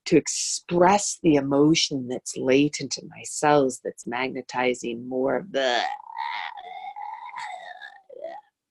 to 0.09 0.17
express 0.17 1.19
the 1.21 1.35
emotion 1.35 2.07
that's 2.07 2.35
latent 2.35 2.97
in 2.97 3.07
my 3.09 3.21
cells 3.25 3.79
that's 3.83 4.07
magnetizing 4.07 5.07
more 5.07 5.35
of 5.35 5.51
the 5.51 5.79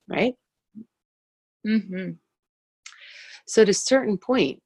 right 0.09 0.33
mm-hmm. 1.65 2.11
so 3.47 3.61
at 3.61 3.69
a 3.69 3.73
certain 3.73 4.17
point 4.17 4.61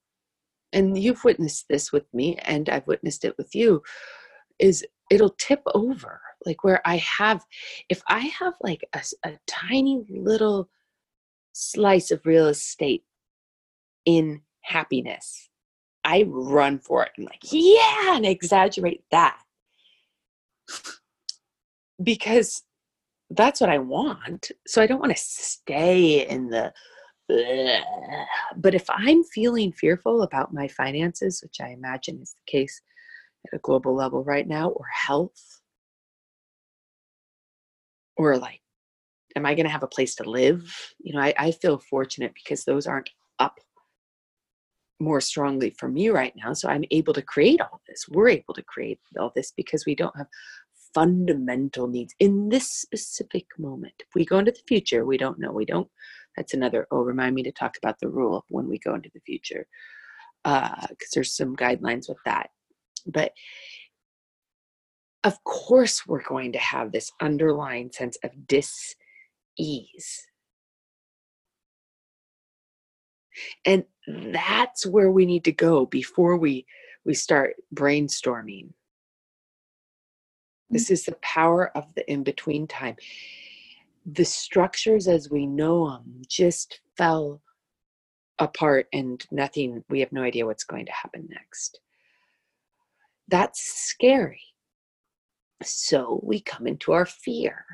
and 0.71 0.97
you've 0.97 1.23
witnessed 1.23 1.65
this 1.69 1.91
with 1.91 2.11
me 2.11 2.39
and 2.41 2.69
i've 2.69 2.87
witnessed 2.87 3.23
it 3.23 3.35
with 3.37 3.53
you 3.53 3.79
is 4.57 4.83
it'll 5.11 5.35
tip 5.37 5.61
over 5.75 6.21
like 6.47 6.63
where 6.63 6.81
i 6.87 6.97
have 6.97 7.45
if 7.87 8.01
i 8.07 8.21
have 8.39 8.55
like 8.61 8.83
a, 8.93 9.01
a 9.25 9.33
tiny 9.45 10.03
little 10.09 10.67
slice 11.51 12.09
of 12.09 12.25
real 12.25 12.47
estate 12.47 13.03
in 14.07 14.41
happiness 14.63 15.51
i 16.03 16.25
run 16.27 16.79
for 16.79 17.03
it. 17.03 17.11
And 17.17 17.25
like 17.25 17.41
yeah 17.51 18.15
and 18.15 18.25
exaggerate 18.25 19.03
that. 19.11 19.37
Because 22.01 22.63
that's 23.29 23.61
what 23.61 23.69
i 23.69 23.77
want. 23.77 24.51
So 24.67 24.81
i 24.81 24.87
don't 24.87 24.99
want 24.99 25.15
to 25.15 25.21
stay 25.21 26.27
in 26.27 26.49
the 26.49 26.73
but 27.27 28.75
if 28.75 28.89
I'm 28.89 29.23
feeling 29.23 29.71
fearful 29.71 30.23
about 30.23 30.53
my 30.53 30.67
finances, 30.67 31.41
which 31.41 31.61
I 31.61 31.69
imagine 31.69 32.19
is 32.21 32.35
the 32.35 32.51
case 32.51 32.81
at 33.47 33.57
a 33.57 33.61
global 33.61 33.95
level 33.95 34.23
right 34.23 34.47
now, 34.47 34.69
or 34.69 34.85
health, 34.93 35.61
or 38.17 38.37
like, 38.37 38.61
am 39.35 39.45
I 39.45 39.55
going 39.55 39.65
to 39.65 39.71
have 39.71 39.83
a 39.83 39.87
place 39.87 40.15
to 40.15 40.29
live? 40.29 40.93
You 40.99 41.13
know, 41.13 41.21
I, 41.21 41.33
I 41.37 41.51
feel 41.51 41.79
fortunate 41.79 42.33
because 42.33 42.65
those 42.65 42.87
aren't 42.87 43.09
up 43.39 43.59
more 45.03 45.21
strongly 45.21 45.71
for 45.77 45.87
me 45.87 46.09
right 46.09 46.33
now. 46.35 46.53
So 46.53 46.69
I'm 46.69 46.85
able 46.91 47.13
to 47.13 47.21
create 47.21 47.61
all 47.61 47.81
this. 47.87 48.07
We're 48.09 48.29
able 48.29 48.53
to 48.55 48.63
create 48.63 48.99
all 49.19 49.31
this 49.35 49.51
because 49.55 49.85
we 49.85 49.95
don't 49.95 50.17
have 50.17 50.27
fundamental 50.93 51.87
needs 51.87 52.13
in 52.19 52.49
this 52.49 52.71
specific 52.71 53.47
moment. 53.57 53.93
If 53.99 54.07
we 54.15 54.25
go 54.25 54.39
into 54.39 54.51
the 54.51 54.63
future, 54.67 55.05
we 55.05 55.17
don't 55.17 55.39
know. 55.39 55.51
We 55.51 55.65
don't. 55.65 55.89
That's 56.37 56.53
another. 56.53 56.87
Oh, 56.91 57.01
remind 57.01 57.35
me 57.35 57.43
to 57.43 57.51
talk 57.51 57.77
about 57.77 57.99
the 57.99 58.09
rule 58.09 58.45
when 58.49 58.67
we 58.67 58.79
go 58.79 58.95
into 58.95 59.09
the 59.13 59.21
future, 59.21 59.67
because 60.43 60.87
uh, 60.89 61.13
there's 61.13 61.35
some 61.35 61.55
guidelines 61.55 62.07
with 62.09 62.17
that. 62.25 62.49
But 63.05 63.33
of 65.23 65.43
course, 65.43 66.05
we're 66.05 66.23
going 66.23 66.51
to 66.53 66.59
have 66.59 66.91
this 66.91 67.11
underlying 67.21 67.91
sense 67.91 68.17
of 68.23 68.31
dis 68.47 68.95
ease. 69.57 70.27
And 73.65 73.85
that's 74.07 74.85
where 74.85 75.11
we 75.11 75.25
need 75.25 75.43
to 75.45 75.51
go 75.51 75.85
before 75.85 76.37
we 76.37 76.65
we 77.05 77.13
start 77.13 77.55
brainstorming 77.73 78.65
mm. 78.65 78.73
this 80.69 80.91
is 80.91 81.05
the 81.05 81.15
power 81.21 81.75
of 81.77 81.93
the 81.95 82.09
in 82.11 82.23
between 82.23 82.67
time. 82.67 82.95
The 84.05 84.25
structures 84.25 85.07
as 85.07 85.29
we 85.29 85.45
know 85.45 85.89
them 85.89 86.21
just 86.27 86.81
fell 86.97 87.41
apart 88.39 88.87
and 88.93 89.23
nothing, 89.31 89.83
we 89.89 89.99
have 89.99 90.11
no 90.11 90.21
idea 90.23 90.45
what's 90.45 90.63
going 90.63 90.85
to 90.85 90.91
happen 90.91 91.27
next. 91.29 91.79
That's 93.29 93.61
scary. 93.61 94.41
So 95.63 96.19
we 96.23 96.41
come 96.41 96.67
into 96.67 96.91
our 96.91 97.05
fear. 97.05 97.65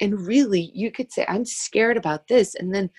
And 0.00 0.26
really, 0.26 0.72
you 0.74 0.90
could 0.90 1.12
say, 1.12 1.24
I'm 1.28 1.44
scared 1.44 1.96
about 1.96 2.26
this. 2.26 2.54
And 2.54 2.74
then 2.74 2.90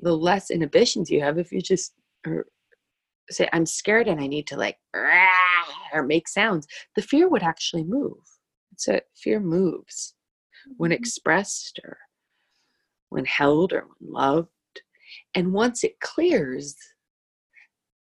the 0.00 0.16
less 0.16 0.50
inhibitions 0.50 1.10
you 1.10 1.20
have, 1.22 1.38
if 1.38 1.52
you 1.52 1.60
just 1.60 1.92
say, 3.30 3.48
I'm 3.52 3.66
scared 3.66 4.08
and 4.08 4.20
I 4.20 4.26
need 4.26 4.46
to 4.48 4.56
like, 4.56 4.78
or 5.92 6.02
make 6.02 6.28
sounds, 6.28 6.66
the 6.96 7.02
fear 7.02 7.28
would 7.28 7.42
actually 7.42 7.84
move. 7.84 8.18
So 8.76 9.00
fear 9.14 9.40
moves 9.40 10.14
when 10.76 10.90
mm-hmm. 10.90 10.98
expressed 10.98 11.80
or 11.84 11.98
when 13.10 13.24
held 13.24 13.72
or 13.72 13.86
when 13.98 14.12
loved. 14.12 14.48
And 15.34 15.52
once 15.52 15.84
it 15.84 15.98
clears, 16.00 16.76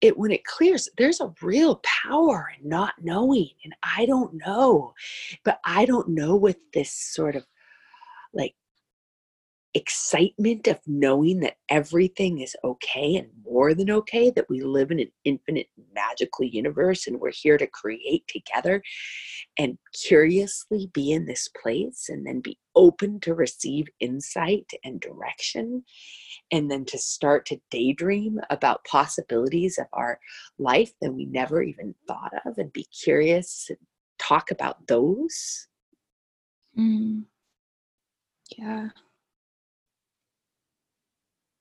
it 0.01 0.17
when 0.17 0.31
it 0.31 0.45
clears, 0.45 0.89
there's 0.97 1.21
a 1.21 1.33
real 1.41 1.81
power 1.83 2.51
in 2.59 2.67
not 2.67 2.93
knowing. 3.01 3.49
And 3.63 3.73
I 3.97 4.05
don't 4.05 4.33
know, 4.45 4.93
but 5.43 5.59
I 5.65 5.85
don't 5.85 6.09
know 6.09 6.35
with 6.35 6.57
this 6.73 6.91
sort 6.91 7.35
of 7.35 7.45
like 8.33 8.53
excitement 9.75 10.67
of 10.67 10.79
knowing 10.85 11.39
that 11.39 11.57
everything 11.69 12.39
is 12.39 12.55
okay 12.63 13.15
and 13.15 13.29
more 13.43 13.73
than 13.73 13.89
okay, 13.89 14.29
that 14.31 14.49
we 14.49 14.61
live 14.61 14.91
in 14.91 14.99
an 14.99 15.11
infinite 15.23 15.67
magical 15.93 16.45
universe 16.45 17.07
and 17.07 17.19
we're 17.19 17.31
here 17.31 17.57
to 17.57 17.67
create 17.67 18.23
together 18.27 18.81
and 19.57 19.77
curiously 19.93 20.89
be 20.93 21.11
in 21.11 21.25
this 21.25 21.49
place 21.61 22.05
and 22.09 22.25
then 22.25 22.39
be 22.39 22.57
open 22.75 23.19
to 23.19 23.33
receive 23.33 23.87
insight 23.99 24.69
and 24.83 25.01
direction 25.01 25.83
and 26.51 26.69
then 26.69 26.85
to 26.85 26.97
start 26.97 27.45
to 27.45 27.59
daydream 27.71 28.39
about 28.49 28.85
possibilities 28.85 29.77
of 29.77 29.87
our 29.93 30.19
life 30.59 30.91
that 31.01 31.11
we 31.11 31.25
never 31.25 31.63
even 31.63 31.95
thought 32.07 32.33
of 32.45 32.57
and 32.57 32.71
be 32.73 32.85
curious 32.85 33.67
and 33.69 33.77
talk 34.19 34.51
about 34.51 34.87
those. 34.87 35.67
Mm. 36.77 37.23
Yeah. 38.57 38.89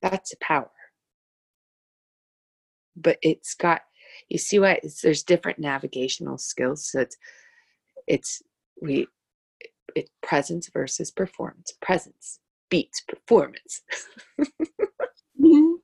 That's 0.02 0.32
a 0.32 0.36
power. 0.40 0.70
But 2.96 3.18
it's 3.22 3.54
got, 3.54 3.82
you 4.28 4.38
see 4.38 4.58
why 4.58 4.80
there's 5.02 5.22
different 5.22 5.58
navigational 5.58 6.38
skills. 6.38 6.90
So 6.90 7.00
it's, 7.00 7.16
it's, 8.06 8.42
we, 8.80 9.06
it 9.94 10.10
presence 10.22 10.68
versus 10.72 11.10
performance. 11.10 11.72
Presence 11.80 12.40
beats 12.68 13.02
performance. 13.02 13.82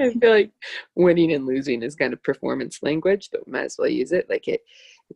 I 0.00 0.10
feel 0.12 0.30
like 0.30 0.52
winning 0.94 1.32
and 1.32 1.44
losing 1.44 1.82
is 1.82 1.96
kind 1.96 2.12
of 2.12 2.22
performance 2.22 2.78
language, 2.82 3.30
but 3.32 3.46
we 3.46 3.52
might 3.52 3.64
as 3.64 3.76
well 3.78 3.88
use 3.88 4.12
it. 4.12 4.26
Like 4.30 4.46
it, 4.46 4.60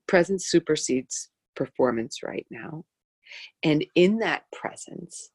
presence 0.09 0.47
supersedes 0.47 1.31
performance 1.55 2.23
right 2.23 2.47
now. 2.51 2.85
And 3.63 3.85
in 3.95 4.19
that 4.19 4.45
presence, 4.53 5.31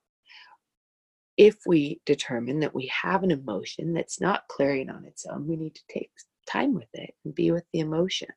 if 1.38 1.56
we 1.66 2.02
determine 2.06 2.60
that 2.60 2.74
we 2.74 2.92
have 3.04 3.24
an 3.24 3.32
emotion 3.32 3.94
that's 3.94 4.20
not 4.20 4.48
clearing 4.48 4.90
on 4.90 5.06
its 5.06 5.26
own, 5.26 5.48
we 5.48 5.56
need 5.56 5.76
to 5.76 5.84
take 5.90 6.12
time 6.48 6.74
with 6.74 6.90
it 6.94 7.14
and 7.24 7.36
be 7.36 7.52
with 7.52 7.66
the 7.72 7.80
emotion 7.80 8.30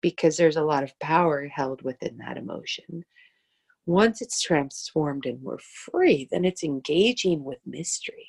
because 0.00 0.36
there's 0.36 0.56
a 0.56 0.62
lot 0.62 0.82
of 0.82 0.98
power 1.00 1.46
held 1.46 1.82
within 1.82 2.18
that 2.18 2.36
emotion. 2.36 3.04
Once 3.86 4.22
it's 4.22 4.40
transformed 4.40 5.26
and 5.26 5.42
we're 5.42 5.58
free, 5.58 6.28
then 6.30 6.44
it's 6.44 6.62
engaging 6.62 7.42
with 7.42 7.58
mystery. 7.66 8.28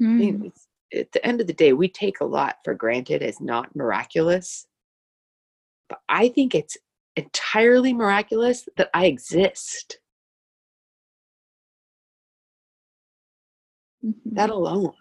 Mm. 0.00 0.24
You 0.24 0.32
know, 0.32 0.52
at 0.94 1.12
the 1.12 1.26
end 1.26 1.40
of 1.40 1.46
the 1.46 1.52
day, 1.52 1.72
we 1.72 1.88
take 1.88 2.20
a 2.20 2.24
lot 2.24 2.56
for 2.64 2.74
granted 2.74 3.22
as 3.22 3.40
not 3.40 3.74
miraculous. 3.76 4.66
But 5.88 6.00
I 6.08 6.28
think 6.28 6.54
it's 6.54 6.78
entirely 7.16 7.92
miraculous 7.92 8.68
that 8.76 8.90
I 8.94 9.06
exist. 9.06 9.98
Mm-hmm. 14.04 14.34
That 14.34 14.50
alone. 14.50 14.92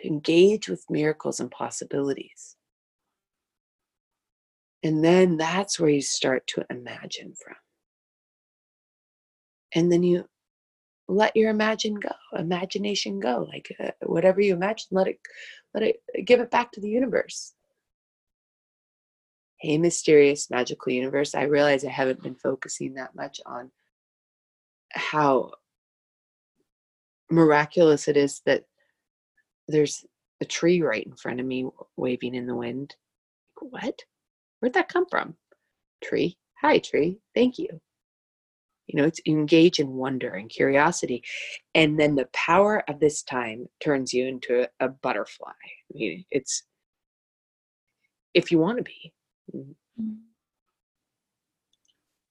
To 0.00 0.06
engage 0.06 0.68
with 0.68 0.90
miracles 0.90 1.40
and 1.40 1.50
possibilities. 1.50 2.56
And 4.82 5.02
then 5.02 5.36
that's 5.36 5.80
where 5.80 5.90
you 5.90 6.02
start 6.02 6.46
to 6.48 6.66
imagine 6.70 7.34
from. 7.34 7.56
And 9.74 9.90
then 9.90 10.02
you 10.02 10.28
let 11.08 11.36
your 11.36 11.50
imagine 11.50 11.94
go, 11.94 12.10
imagination 12.36 13.20
go. 13.20 13.48
Like 13.50 13.74
uh, 13.78 13.90
whatever 14.02 14.40
you 14.40 14.54
imagine, 14.54 14.88
let 14.90 15.08
it, 15.08 15.18
let 15.74 15.82
it, 15.82 15.96
give 16.24 16.40
it 16.40 16.50
back 16.50 16.72
to 16.72 16.80
the 16.80 16.88
universe. 16.88 17.52
Hey, 19.58 19.78
mysterious, 19.78 20.50
magical 20.50 20.92
universe. 20.92 21.34
I 21.34 21.44
realize 21.44 21.84
I 21.84 21.90
haven't 21.90 22.22
been 22.22 22.34
focusing 22.34 22.94
that 22.94 23.14
much 23.14 23.40
on 23.46 23.70
how 24.92 25.52
miraculous 27.30 28.08
it 28.08 28.16
is 28.16 28.40
that 28.46 28.64
there's 29.68 30.04
a 30.40 30.44
tree 30.44 30.82
right 30.82 31.04
in 31.04 31.16
front 31.16 31.40
of 31.40 31.46
me 31.46 31.68
waving 31.96 32.34
in 32.34 32.46
the 32.46 32.54
wind. 32.54 32.94
What? 33.60 34.04
Where'd 34.60 34.74
that 34.74 34.88
come 34.88 35.06
from? 35.06 35.36
Tree. 36.02 36.36
Hi, 36.60 36.78
tree. 36.78 37.18
Thank 37.34 37.58
you. 37.58 37.68
You 38.86 39.00
know, 39.00 39.06
it's 39.06 39.20
engage 39.26 39.80
in 39.80 39.94
wonder 39.94 40.34
and 40.34 40.48
curiosity. 40.48 41.24
And 41.74 41.98
then 41.98 42.14
the 42.14 42.28
power 42.32 42.84
of 42.88 43.00
this 43.00 43.22
time 43.22 43.66
turns 43.82 44.12
you 44.12 44.26
into 44.26 44.68
a, 44.78 44.88
butterfly. 44.88 45.50
I 45.50 45.92
mean, 45.92 46.24
it's 46.30 46.62
if 48.32 48.52
you 48.52 48.58
want 48.58 48.78
to 48.78 48.84
be. 48.84 49.12
And 49.52 49.76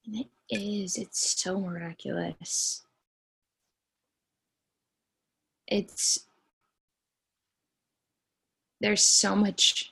it 0.07 0.27
is. 0.49 0.97
It's 0.97 1.41
so 1.41 1.59
miraculous 1.59 2.84
it's 5.67 6.25
there's 8.81 9.05
so 9.05 9.35
much 9.35 9.91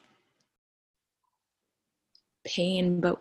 pain 2.45 2.99
but 2.99 3.17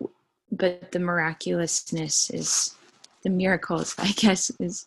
but 0.50 0.92
the 0.92 0.98
miraculousness 0.98 2.30
is 2.30 2.74
the 3.22 3.30
miracles 3.30 3.94
i 3.98 4.08
guess 4.12 4.50
is 4.60 4.86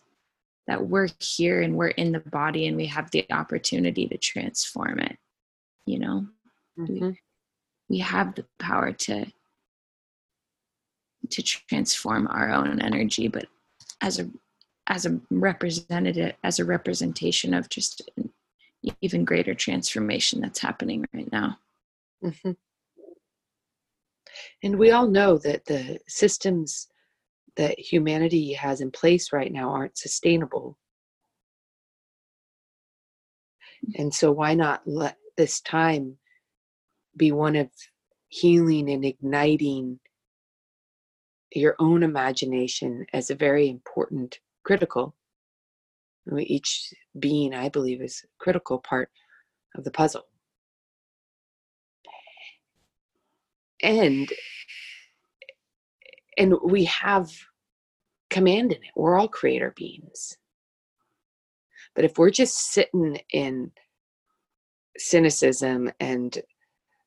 that 0.66 0.88
we're 0.88 1.08
here 1.20 1.62
and 1.62 1.76
we're 1.76 1.88
in 1.88 2.12
the 2.12 2.20
body 2.20 2.66
and 2.66 2.76
we 2.76 2.86
have 2.86 3.10
the 3.12 3.24
opportunity 3.30 4.06
to 4.06 4.18
transform 4.18 4.98
it 4.98 5.16
you 5.86 5.98
know 5.98 6.26
mm-hmm. 6.78 7.06
we, 7.08 7.20
we 7.88 7.98
have 7.98 8.34
the 8.34 8.44
power 8.58 8.92
to 8.92 9.24
to 11.30 11.42
transform 11.42 12.28
our 12.28 12.50
own 12.52 12.80
energy 12.80 13.26
but 13.26 13.46
as 14.00 14.18
a 14.18 14.28
as 14.88 15.06
a 15.06 15.20
representative 15.30 16.34
as 16.44 16.58
a 16.58 16.64
representation 16.64 17.54
of 17.54 17.68
just 17.68 18.08
even 19.00 19.24
greater 19.24 19.54
transformation 19.54 20.40
that's 20.40 20.60
happening 20.60 21.04
right 21.12 21.30
now 21.32 21.58
mm-hmm. 22.22 22.52
and 24.62 24.78
we 24.78 24.90
all 24.90 25.08
know 25.08 25.38
that 25.38 25.64
the 25.64 25.98
systems 26.06 26.88
that 27.56 27.78
humanity 27.78 28.52
has 28.52 28.80
in 28.80 28.90
place 28.90 29.32
right 29.32 29.52
now 29.52 29.70
aren't 29.70 29.98
sustainable. 29.98 30.78
And 33.96 34.14
so, 34.14 34.30
why 34.30 34.54
not 34.54 34.82
let 34.86 35.16
this 35.36 35.60
time 35.60 36.16
be 37.16 37.32
one 37.32 37.56
of 37.56 37.70
healing 38.28 38.90
and 38.90 39.04
igniting 39.04 40.00
your 41.52 41.76
own 41.78 42.02
imagination 42.02 43.06
as 43.12 43.30
a 43.30 43.34
very 43.34 43.68
important, 43.68 44.40
critical, 44.66 45.14
We 46.26 46.42
each 46.42 46.92
being, 47.20 47.54
I 47.54 47.68
believe, 47.68 48.02
is 48.02 48.24
a 48.24 48.42
critical 48.42 48.80
part 48.80 49.10
of 49.76 49.84
the 49.84 49.92
puzzle. 49.92 50.26
And 53.82 54.28
and 56.36 56.54
we 56.64 56.84
have 56.84 57.30
command 58.28 58.72
in 58.72 58.82
it. 58.82 58.90
We're 58.96 59.16
all 59.16 59.28
creator 59.28 59.72
beings. 59.76 60.36
But 61.94 62.04
if 62.04 62.18
we're 62.18 62.30
just 62.30 62.72
sitting 62.72 63.20
in 63.30 63.70
cynicism 64.98 65.92
and 66.00 66.36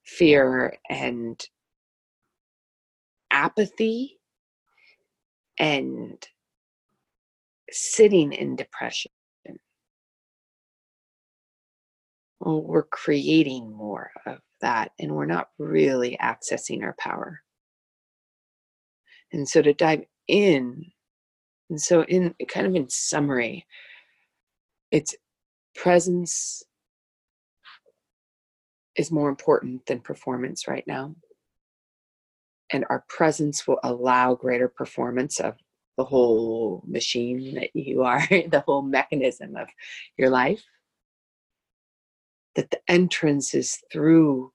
fear 0.06 0.78
and 0.90 1.46
apathy 3.32 4.18
and 5.60 6.26
sitting 7.72 8.34
in 8.34 8.56
depression, 8.56 9.12
well, 12.40 12.62
we're 12.62 12.84
creating 12.84 13.72
more 13.76 14.12
of 14.26 14.40
that 14.62 14.92
and 15.00 15.12
we're 15.12 15.26
not 15.26 15.50
really 15.58 16.18
accessing 16.22 16.84
our 16.84 16.96
power. 17.00 17.42
And 19.32 19.48
so 19.48 19.62
to 19.62 19.74
dive 19.74 20.04
in, 20.28 20.86
and 21.70 21.80
so 21.80 22.04
in 22.04 22.34
kind 22.48 22.66
of 22.66 22.76
in 22.76 22.90
summary, 22.90 23.66
it's 24.92 25.16
presence 25.76 26.64
is 28.96 29.12
more 29.12 29.30
important 29.30 29.86
than 29.86 30.00
performance 30.00 30.68
right 30.68 30.84
now. 30.88 31.16
And 32.72 32.86
our 32.90 33.06
presence 33.08 33.68
will 33.68 33.80
allow 33.84 34.36
greater 34.36 34.68
performance 34.68 35.40
of 35.40 35.56
the 36.00 36.06
whole 36.06 36.82
machine 36.88 37.56
that 37.56 37.72
you 37.74 38.04
are, 38.04 38.26
the 38.30 38.64
whole 38.66 38.82
mechanism 38.82 39.58
of 39.58 39.68
your 40.16 40.30
life. 40.30 40.64
That 42.56 42.72
the 42.72 42.80
entrance 42.88 43.54
is 43.54 43.80
through 43.92 44.54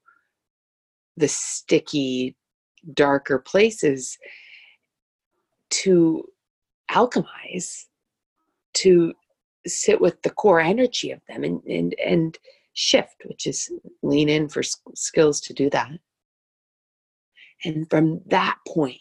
the 1.18 1.28
sticky, 1.28 2.34
darker 2.94 3.38
places 3.38 4.16
to 5.70 6.24
alchemize, 6.90 7.84
to 8.74 9.12
sit 9.66 10.00
with 10.00 10.22
the 10.22 10.30
core 10.30 10.60
energy 10.60 11.10
of 11.10 11.20
them 11.28 11.44
and, 11.44 11.62
and, 11.64 11.94
and 12.02 12.38
shift, 12.72 13.16
which 13.26 13.46
is 13.46 13.70
lean 14.02 14.30
in 14.30 14.48
for 14.48 14.62
skills 14.94 15.42
to 15.42 15.52
do 15.52 15.68
that. 15.68 15.90
And 17.66 17.88
from 17.90 18.22
that 18.28 18.56
point, 18.66 19.00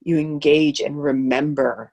you 0.00 0.18
engage 0.18 0.80
and 0.80 1.02
remember 1.02 1.92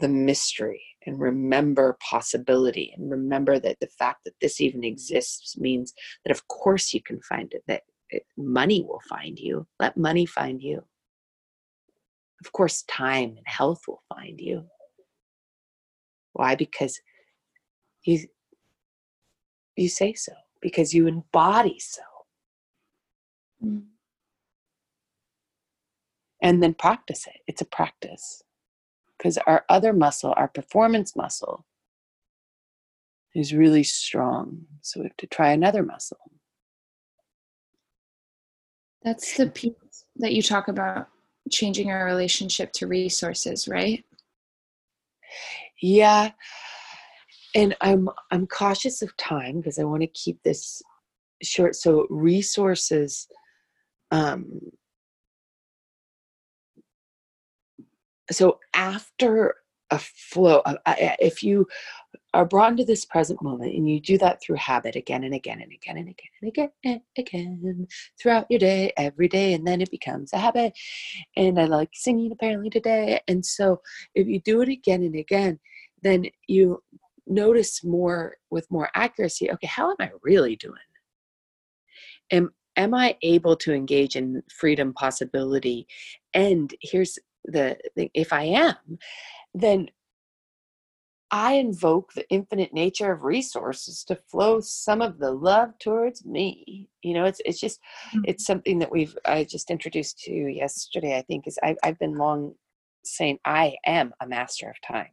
the 0.00 0.08
mystery 0.08 0.82
and 1.06 1.20
remember 1.20 1.96
possibility 2.00 2.92
and 2.96 3.10
remember 3.10 3.58
that 3.58 3.78
the 3.80 3.88
fact 3.98 4.24
that 4.24 4.34
this 4.40 4.60
even 4.60 4.82
exists 4.84 5.56
means 5.58 5.92
that 6.24 6.32
of 6.32 6.46
course 6.48 6.92
you 6.92 7.02
can 7.02 7.20
find 7.22 7.52
it 7.52 7.62
that 7.68 7.82
it, 8.10 8.24
money 8.36 8.82
will 8.82 9.00
find 9.08 9.38
you 9.38 9.66
let 9.78 9.96
money 9.96 10.26
find 10.26 10.62
you 10.62 10.82
of 12.44 12.52
course, 12.52 12.82
time 12.82 13.30
and 13.36 13.46
health 13.46 13.82
will 13.88 14.02
find 14.08 14.38
you. 14.38 14.64
Why? 16.32 16.54
Because 16.54 17.00
you 18.04 18.26
you 19.76 19.88
say 19.88 20.12
so. 20.12 20.32
Because 20.60 20.92
you 20.92 21.06
embody 21.06 21.78
so. 21.78 22.02
Mm. 23.64 23.84
And 26.44 26.62
then 26.62 26.74
practice 26.74 27.26
it. 27.26 27.40
It's 27.48 27.62
a 27.62 27.64
practice. 27.64 28.42
Because 29.16 29.38
our 29.38 29.64
other 29.68 29.92
muscle, 29.92 30.34
our 30.36 30.46
performance 30.46 31.16
muscle, 31.16 31.64
is 33.34 33.54
really 33.54 33.82
strong. 33.82 34.66
So 34.82 35.00
we 35.00 35.06
have 35.06 35.16
to 35.16 35.26
try 35.26 35.52
another 35.52 35.82
muscle. 35.82 36.18
That's 39.02 39.36
the 39.36 39.48
piece 39.48 39.72
that 40.16 40.34
you 40.34 40.42
talk 40.42 40.68
about 40.68 41.08
changing 41.50 41.90
our 41.90 42.04
relationship 42.04 42.72
to 42.74 42.86
resources, 42.86 43.66
right? 43.66 44.04
Yeah. 45.80 46.32
And 47.54 47.74
I'm 47.80 48.08
I'm 48.30 48.46
cautious 48.46 49.00
of 49.02 49.16
time 49.16 49.58
because 49.58 49.78
I 49.78 49.84
want 49.84 50.02
to 50.02 50.08
keep 50.08 50.42
this 50.42 50.82
short. 51.42 51.74
So 51.74 52.06
resources 52.10 53.28
um 54.10 54.60
so 58.30 58.58
after 58.74 59.54
a 59.90 59.98
flow 59.98 60.62
if 60.86 61.42
you 61.42 61.66
are 62.32 62.44
brought 62.44 62.72
into 62.72 62.84
this 62.84 63.04
present 63.04 63.40
moment 63.42 63.74
and 63.74 63.88
you 63.88 64.00
do 64.00 64.18
that 64.18 64.42
through 64.42 64.56
habit 64.56 64.96
again 64.96 65.24
and 65.24 65.34
again 65.34 65.60
and 65.60 65.72
again 65.72 65.96
and 65.96 66.08
again 66.08 66.28
and 66.40 66.48
again 66.48 66.70
and 66.84 67.00
again 67.16 67.86
throughout 68.20 68.46
your 68.50 68.58
day 68.58 68.92
every 68.96 69.28
day 69.28 69.52
and 69.52 69.66
then 69.66 69.80
it 69.80 69.90
becomes 69.90 70.32
a 70.32 70.38
habit. 70.38 70.72
And 71.36 71.60
i 71.60 71.64
like 71.64 71.90
singing 71.92 72.32
apparently 72.32 72.70
today 72.70 73.20
and 73.28 73.44
so 73.44 73.80
if 74.14 74.26
you 74.26 74.40
do 74.40 74.62
it 74.62 74.68
again 74.68 75.02
and 75.02 75.14
again 75.14 75.60
then 76.02 76.26
you 76.48 76.82
notice 77.26 77.84
more 77.84 78.36
with 78.50 78.70
more 78.70 78.90
accuracy 78.94 79.50
okay 79.50 79.66
how 79.66 79.90
am 79.90 79.96
i 80.00 80.10
really 80.22 80.56
doing? 80.56 80.74
Am 82.30 82.50
am 82.76 82.94
i 82.94 83.16
able 83.22 83.56
to 83.56 83.72
engage 83.72 84.16
in 84.16 84.42
freedom 84.50 84.92
possibility? 84.92 85.86
And 86.32 86.74
here's 86.80 87.18
the 87.44 87.76
thing 87.94 88.10
if 88.14 88.32
i 88.32 88.42
am 88.42 88.98
then 89.54 89.88
I 91.34 91.54
invoke 91.54 92.12
the 92.12 92.28
infinite 92.30 92.72
nature 92.72 93.10
of 93.10 93.24
resources 93.24 94.04
to 94.04 94.14
flow 94.14 94.60
some 94.60 95.02
of 95.02 95.18
the 95.18 95.32
love 95.32 95.76
towards 95.80 96.24
me. 96.24 96.88
You 97.02 97.14
know, 97.14 97.24
it's 97.24 97.40
it's 97.44 97.58
just 97.58 97.80
mm-hmm. 98.10 98.20
it's 98.26 98.46
something 98.46 98.78
that 98.78 98.92
we've 98.92 99.18
I 99.24 99.42
just 99.42 99.68
introduced 99.68 100.20
to 100.20 100.32
you 100.32 100.46
yesterday. 100.46 101.18
I 101.18 101.22
think 101.22 101.48
is 101.48 101.58
I, 101.60 101.74
I've 101.82 101.98
been 101.98 102.14
long 102.14 102.54
saying 103.04 103.40
I 103.44 103.74
am 103.84 104.12
a 104.20 104.28
master 104.28 104.68
of 104.68 104.76
time. 104.86 105.10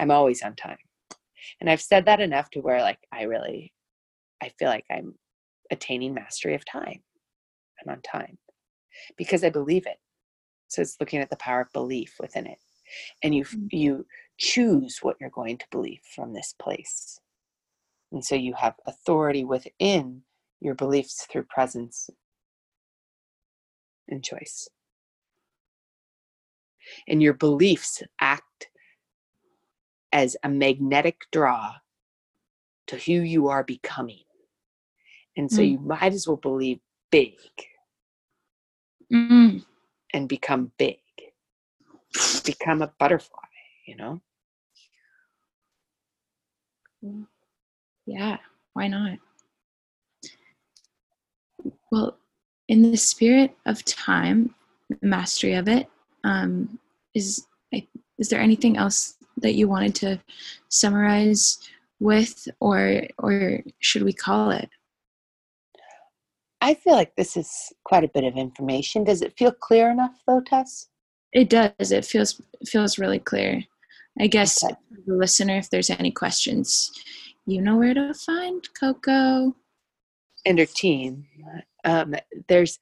I'm 0.00 0.10
always 0.10 0.42
on 0.42 0.56
time, 0.56 0.78
and 1.60 1.70
I've 1.70 1.80
said 1.80 2.06
that 2.06 2.20
enough 2.20 2.50
to 2.50 2.60
where 2.60 2.80
like 2.80 2.98
I 3.12 3.22
really 3.22 3.72
I 4.42 4.48
feel 4.58 4.68
like 4.68 4.86
I'm 4.90 5.14
attaining 5.70 6.12
mastery 6.12 6.56
of 6.56 6.64
time. 6.64 7.02
I'm 7.80 7.92
on 7.92 8.02
time 8.02 8.36
because 9.16 9.44
I 9.44 9.50
believe 9.50 9.86
it. 9.86 9.98
So 10.72 10.82
it's 10.82 10.96
looking 11.00 11.20
at 11.20 11.30
the 11.30 11.36
power 11.36 11.60
of 11.60 11.72
belief 11.72 12.14
within 12.18 12.46
it 12.46 12.58
and 13.22 13.34
you 13.34 13.44
mm. 13.44 13.68
you 13.70 14.06
choose 14.38 14.98
what 15.02 15.16
you're 15.20 15.30
going 15.30 15.58
to 15.58 15.66
believe 15.70 16.00
from 16.14 16.32
this 16.32 16.54
place 16.58 17.20
and 18.10 18.24
so 18.24 18.34
you 18.34 18.54
have 18.54 18.74
authority 18.86 19.44
within 19.44 20.22
your 20.60 20.74
beliefs 20.74 21.26
through 21.30 21.44
presence 21.44 22.08
and 24.08 24.24
choice 24.24 24.68
and 27.06 27.22
your 27.22 27.34
beliefs 27.34 28.02
act 28.20 28.68
as 30.12 30.36
a 30.42 30.48
magnetic 30.48 31.22
draw 31.30 31.72
to 32.86 32.96
who 32.96 33.12
you 33.12 33.48
are 33.48 33.64
becoming 33.64 34.24
and 35.36 35.50
so 35.50 35.60
mm. 35.60 35.72
you 35.72 35.78
might 35.78 36.12
as 36.12 36.26
well 36.26 36.36
believe 36.36 36.80
big 37.10 37.36
mm. 39.12 39.64
And 40.12 40.28
become 40.28 40.72
big 40.78 40.98
become 42.44 42.82
a 42.82 42.92
butterfly, 42.98 43.38
you 43.86 43.96
know? 43.96 44.20
Yeah, 48.06 48.38
why 48.74 48.88
not? 48.88 49.18
Well, 51.90 52.16
in 52.68 52.90
the 52.90 52.96
spirit 52.96 53.56
of 53.66 53.84
time, 53.84 54.54
the 54.88 54.98
mastery 55.02 55.54
of 55.54 55.68
it, 55.68 55.88
um, 56.24 56.78
is 57.14 57.46
is 58.18 58.28
there 58.28 58.40
anything 58.40 58.76
else 58.76 59.16
that 59.38 59.54
you 59.54 59.68
wanted 59.68 59.94
to 59.96 60.20
summarize 60.68 61.58
with, 61.98 62.46
or 62.60 63.02
or 63.18 63.60
should 63.80 64.02
we 64.02 64.12
call 64.12 64.50
it? 64.50 64.68
I 66.62 66.74
feel 66.74 66.92
like 66.92 67.16
this 67.16 67.36
is 67.36 67.72
quite 67.84 68.04
a 68.04 68.08
bit 68.14 68.22
of 68.22 68.36
information. 68.36 69.02
Does 69.02 69.20
it 69.20 69.36
feel 69.36 69.50
clear 69.50 69.90
enough, 69.90 70.22
though, 70.26 70.40
Tess? 70.40 70.88
It 71.32 71.50
does. 71.50 71.90
It 71.90 72.04
feels 72.04 72.40
feels 72.66 72.98
really 72.98 73.18
clear. 73.18 73.62
I 74.20 74.28
guess 74.28 74.62
okay. 74.62 74.74
the 75.06 75.14
listener, 75.14 75.56
if 75.56 75.70
there's 75.70 75.90
any 75.90 76.12
questions, 76.12 76.92
you 77.46 77.60
know 77.60 77.78
where 77.78 77.94
to 77.94 78.14
find 78.14 78.62
Coco 78.78 79.56
and 80.46 80.58
her 80.58 80.66
team. 80.66 81.26
Um, 81.84 82.14
there's, 82.48 82.78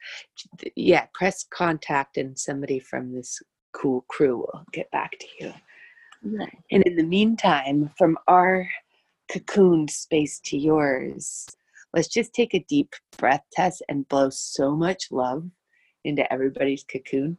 yeah, 0.76 1.06
press 1.14 1.46
contact 1.48 2.18
and 2.18 2.38
somebody 2.38 2.80
from 2.80 3.14
this 3.14 3.40
cool 3.72 4.04
crew 4.08 4.38
will 4.38 4.64
get 4.72 4.90
back 4.90 5.12
to 5.20 5.26
you. 5.38 5.52
Yeah. 6.22 6.46
And 6.70 6.82
in 6.82 6.96
the 6.96 7.04
meantime, 7.04 7.90
from 7.96 8.18
our 8.28 8.68
cocooned 9.32 9.88
space 9.88 10.38
to 10.46 10.58
yours, 10.58 11.46
let's 11.94 12.08
just 12.08 12.32
take 12.32 12.54
a 12.54 12.64
deep 12.68 12.94
breath 13.16 13.42
Tess 13.52 13.82
and 13.88 14.08
blow 14.08 14.30
so 14.30 14.76
much 14.76 15.10
love 15.10 15.44
into 16.04 16.30
everybody's 16.32 16.84
cocoon. 16.84 17.36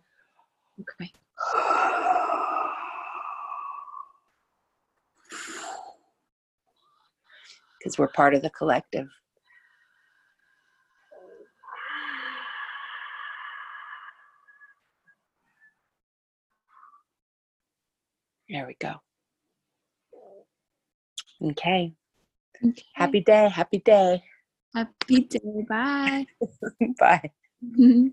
Okay. 0.80 1.12
Because 7.80 7.97
we're 7.97 8.10
part 8.10 8.36
of 8.36 8.41
the 8.41 8.49
collective. 8.49 9.08
There 18.49 18.68
we 18.68 18.76
go. 18.80 18.95
Okay. 21.41 21.93
okay. 22.64 22.84
Happy 22.93 23.22
day. 23.22 23.49
Happy 23.49 23.80
day. 23.80 24.22
Happy 24.74 25.22
day. 25.22 25.65
Bye. 25.67 26.26
Bye. 26.99 27.32
Mm-hmm. 27.63 28.07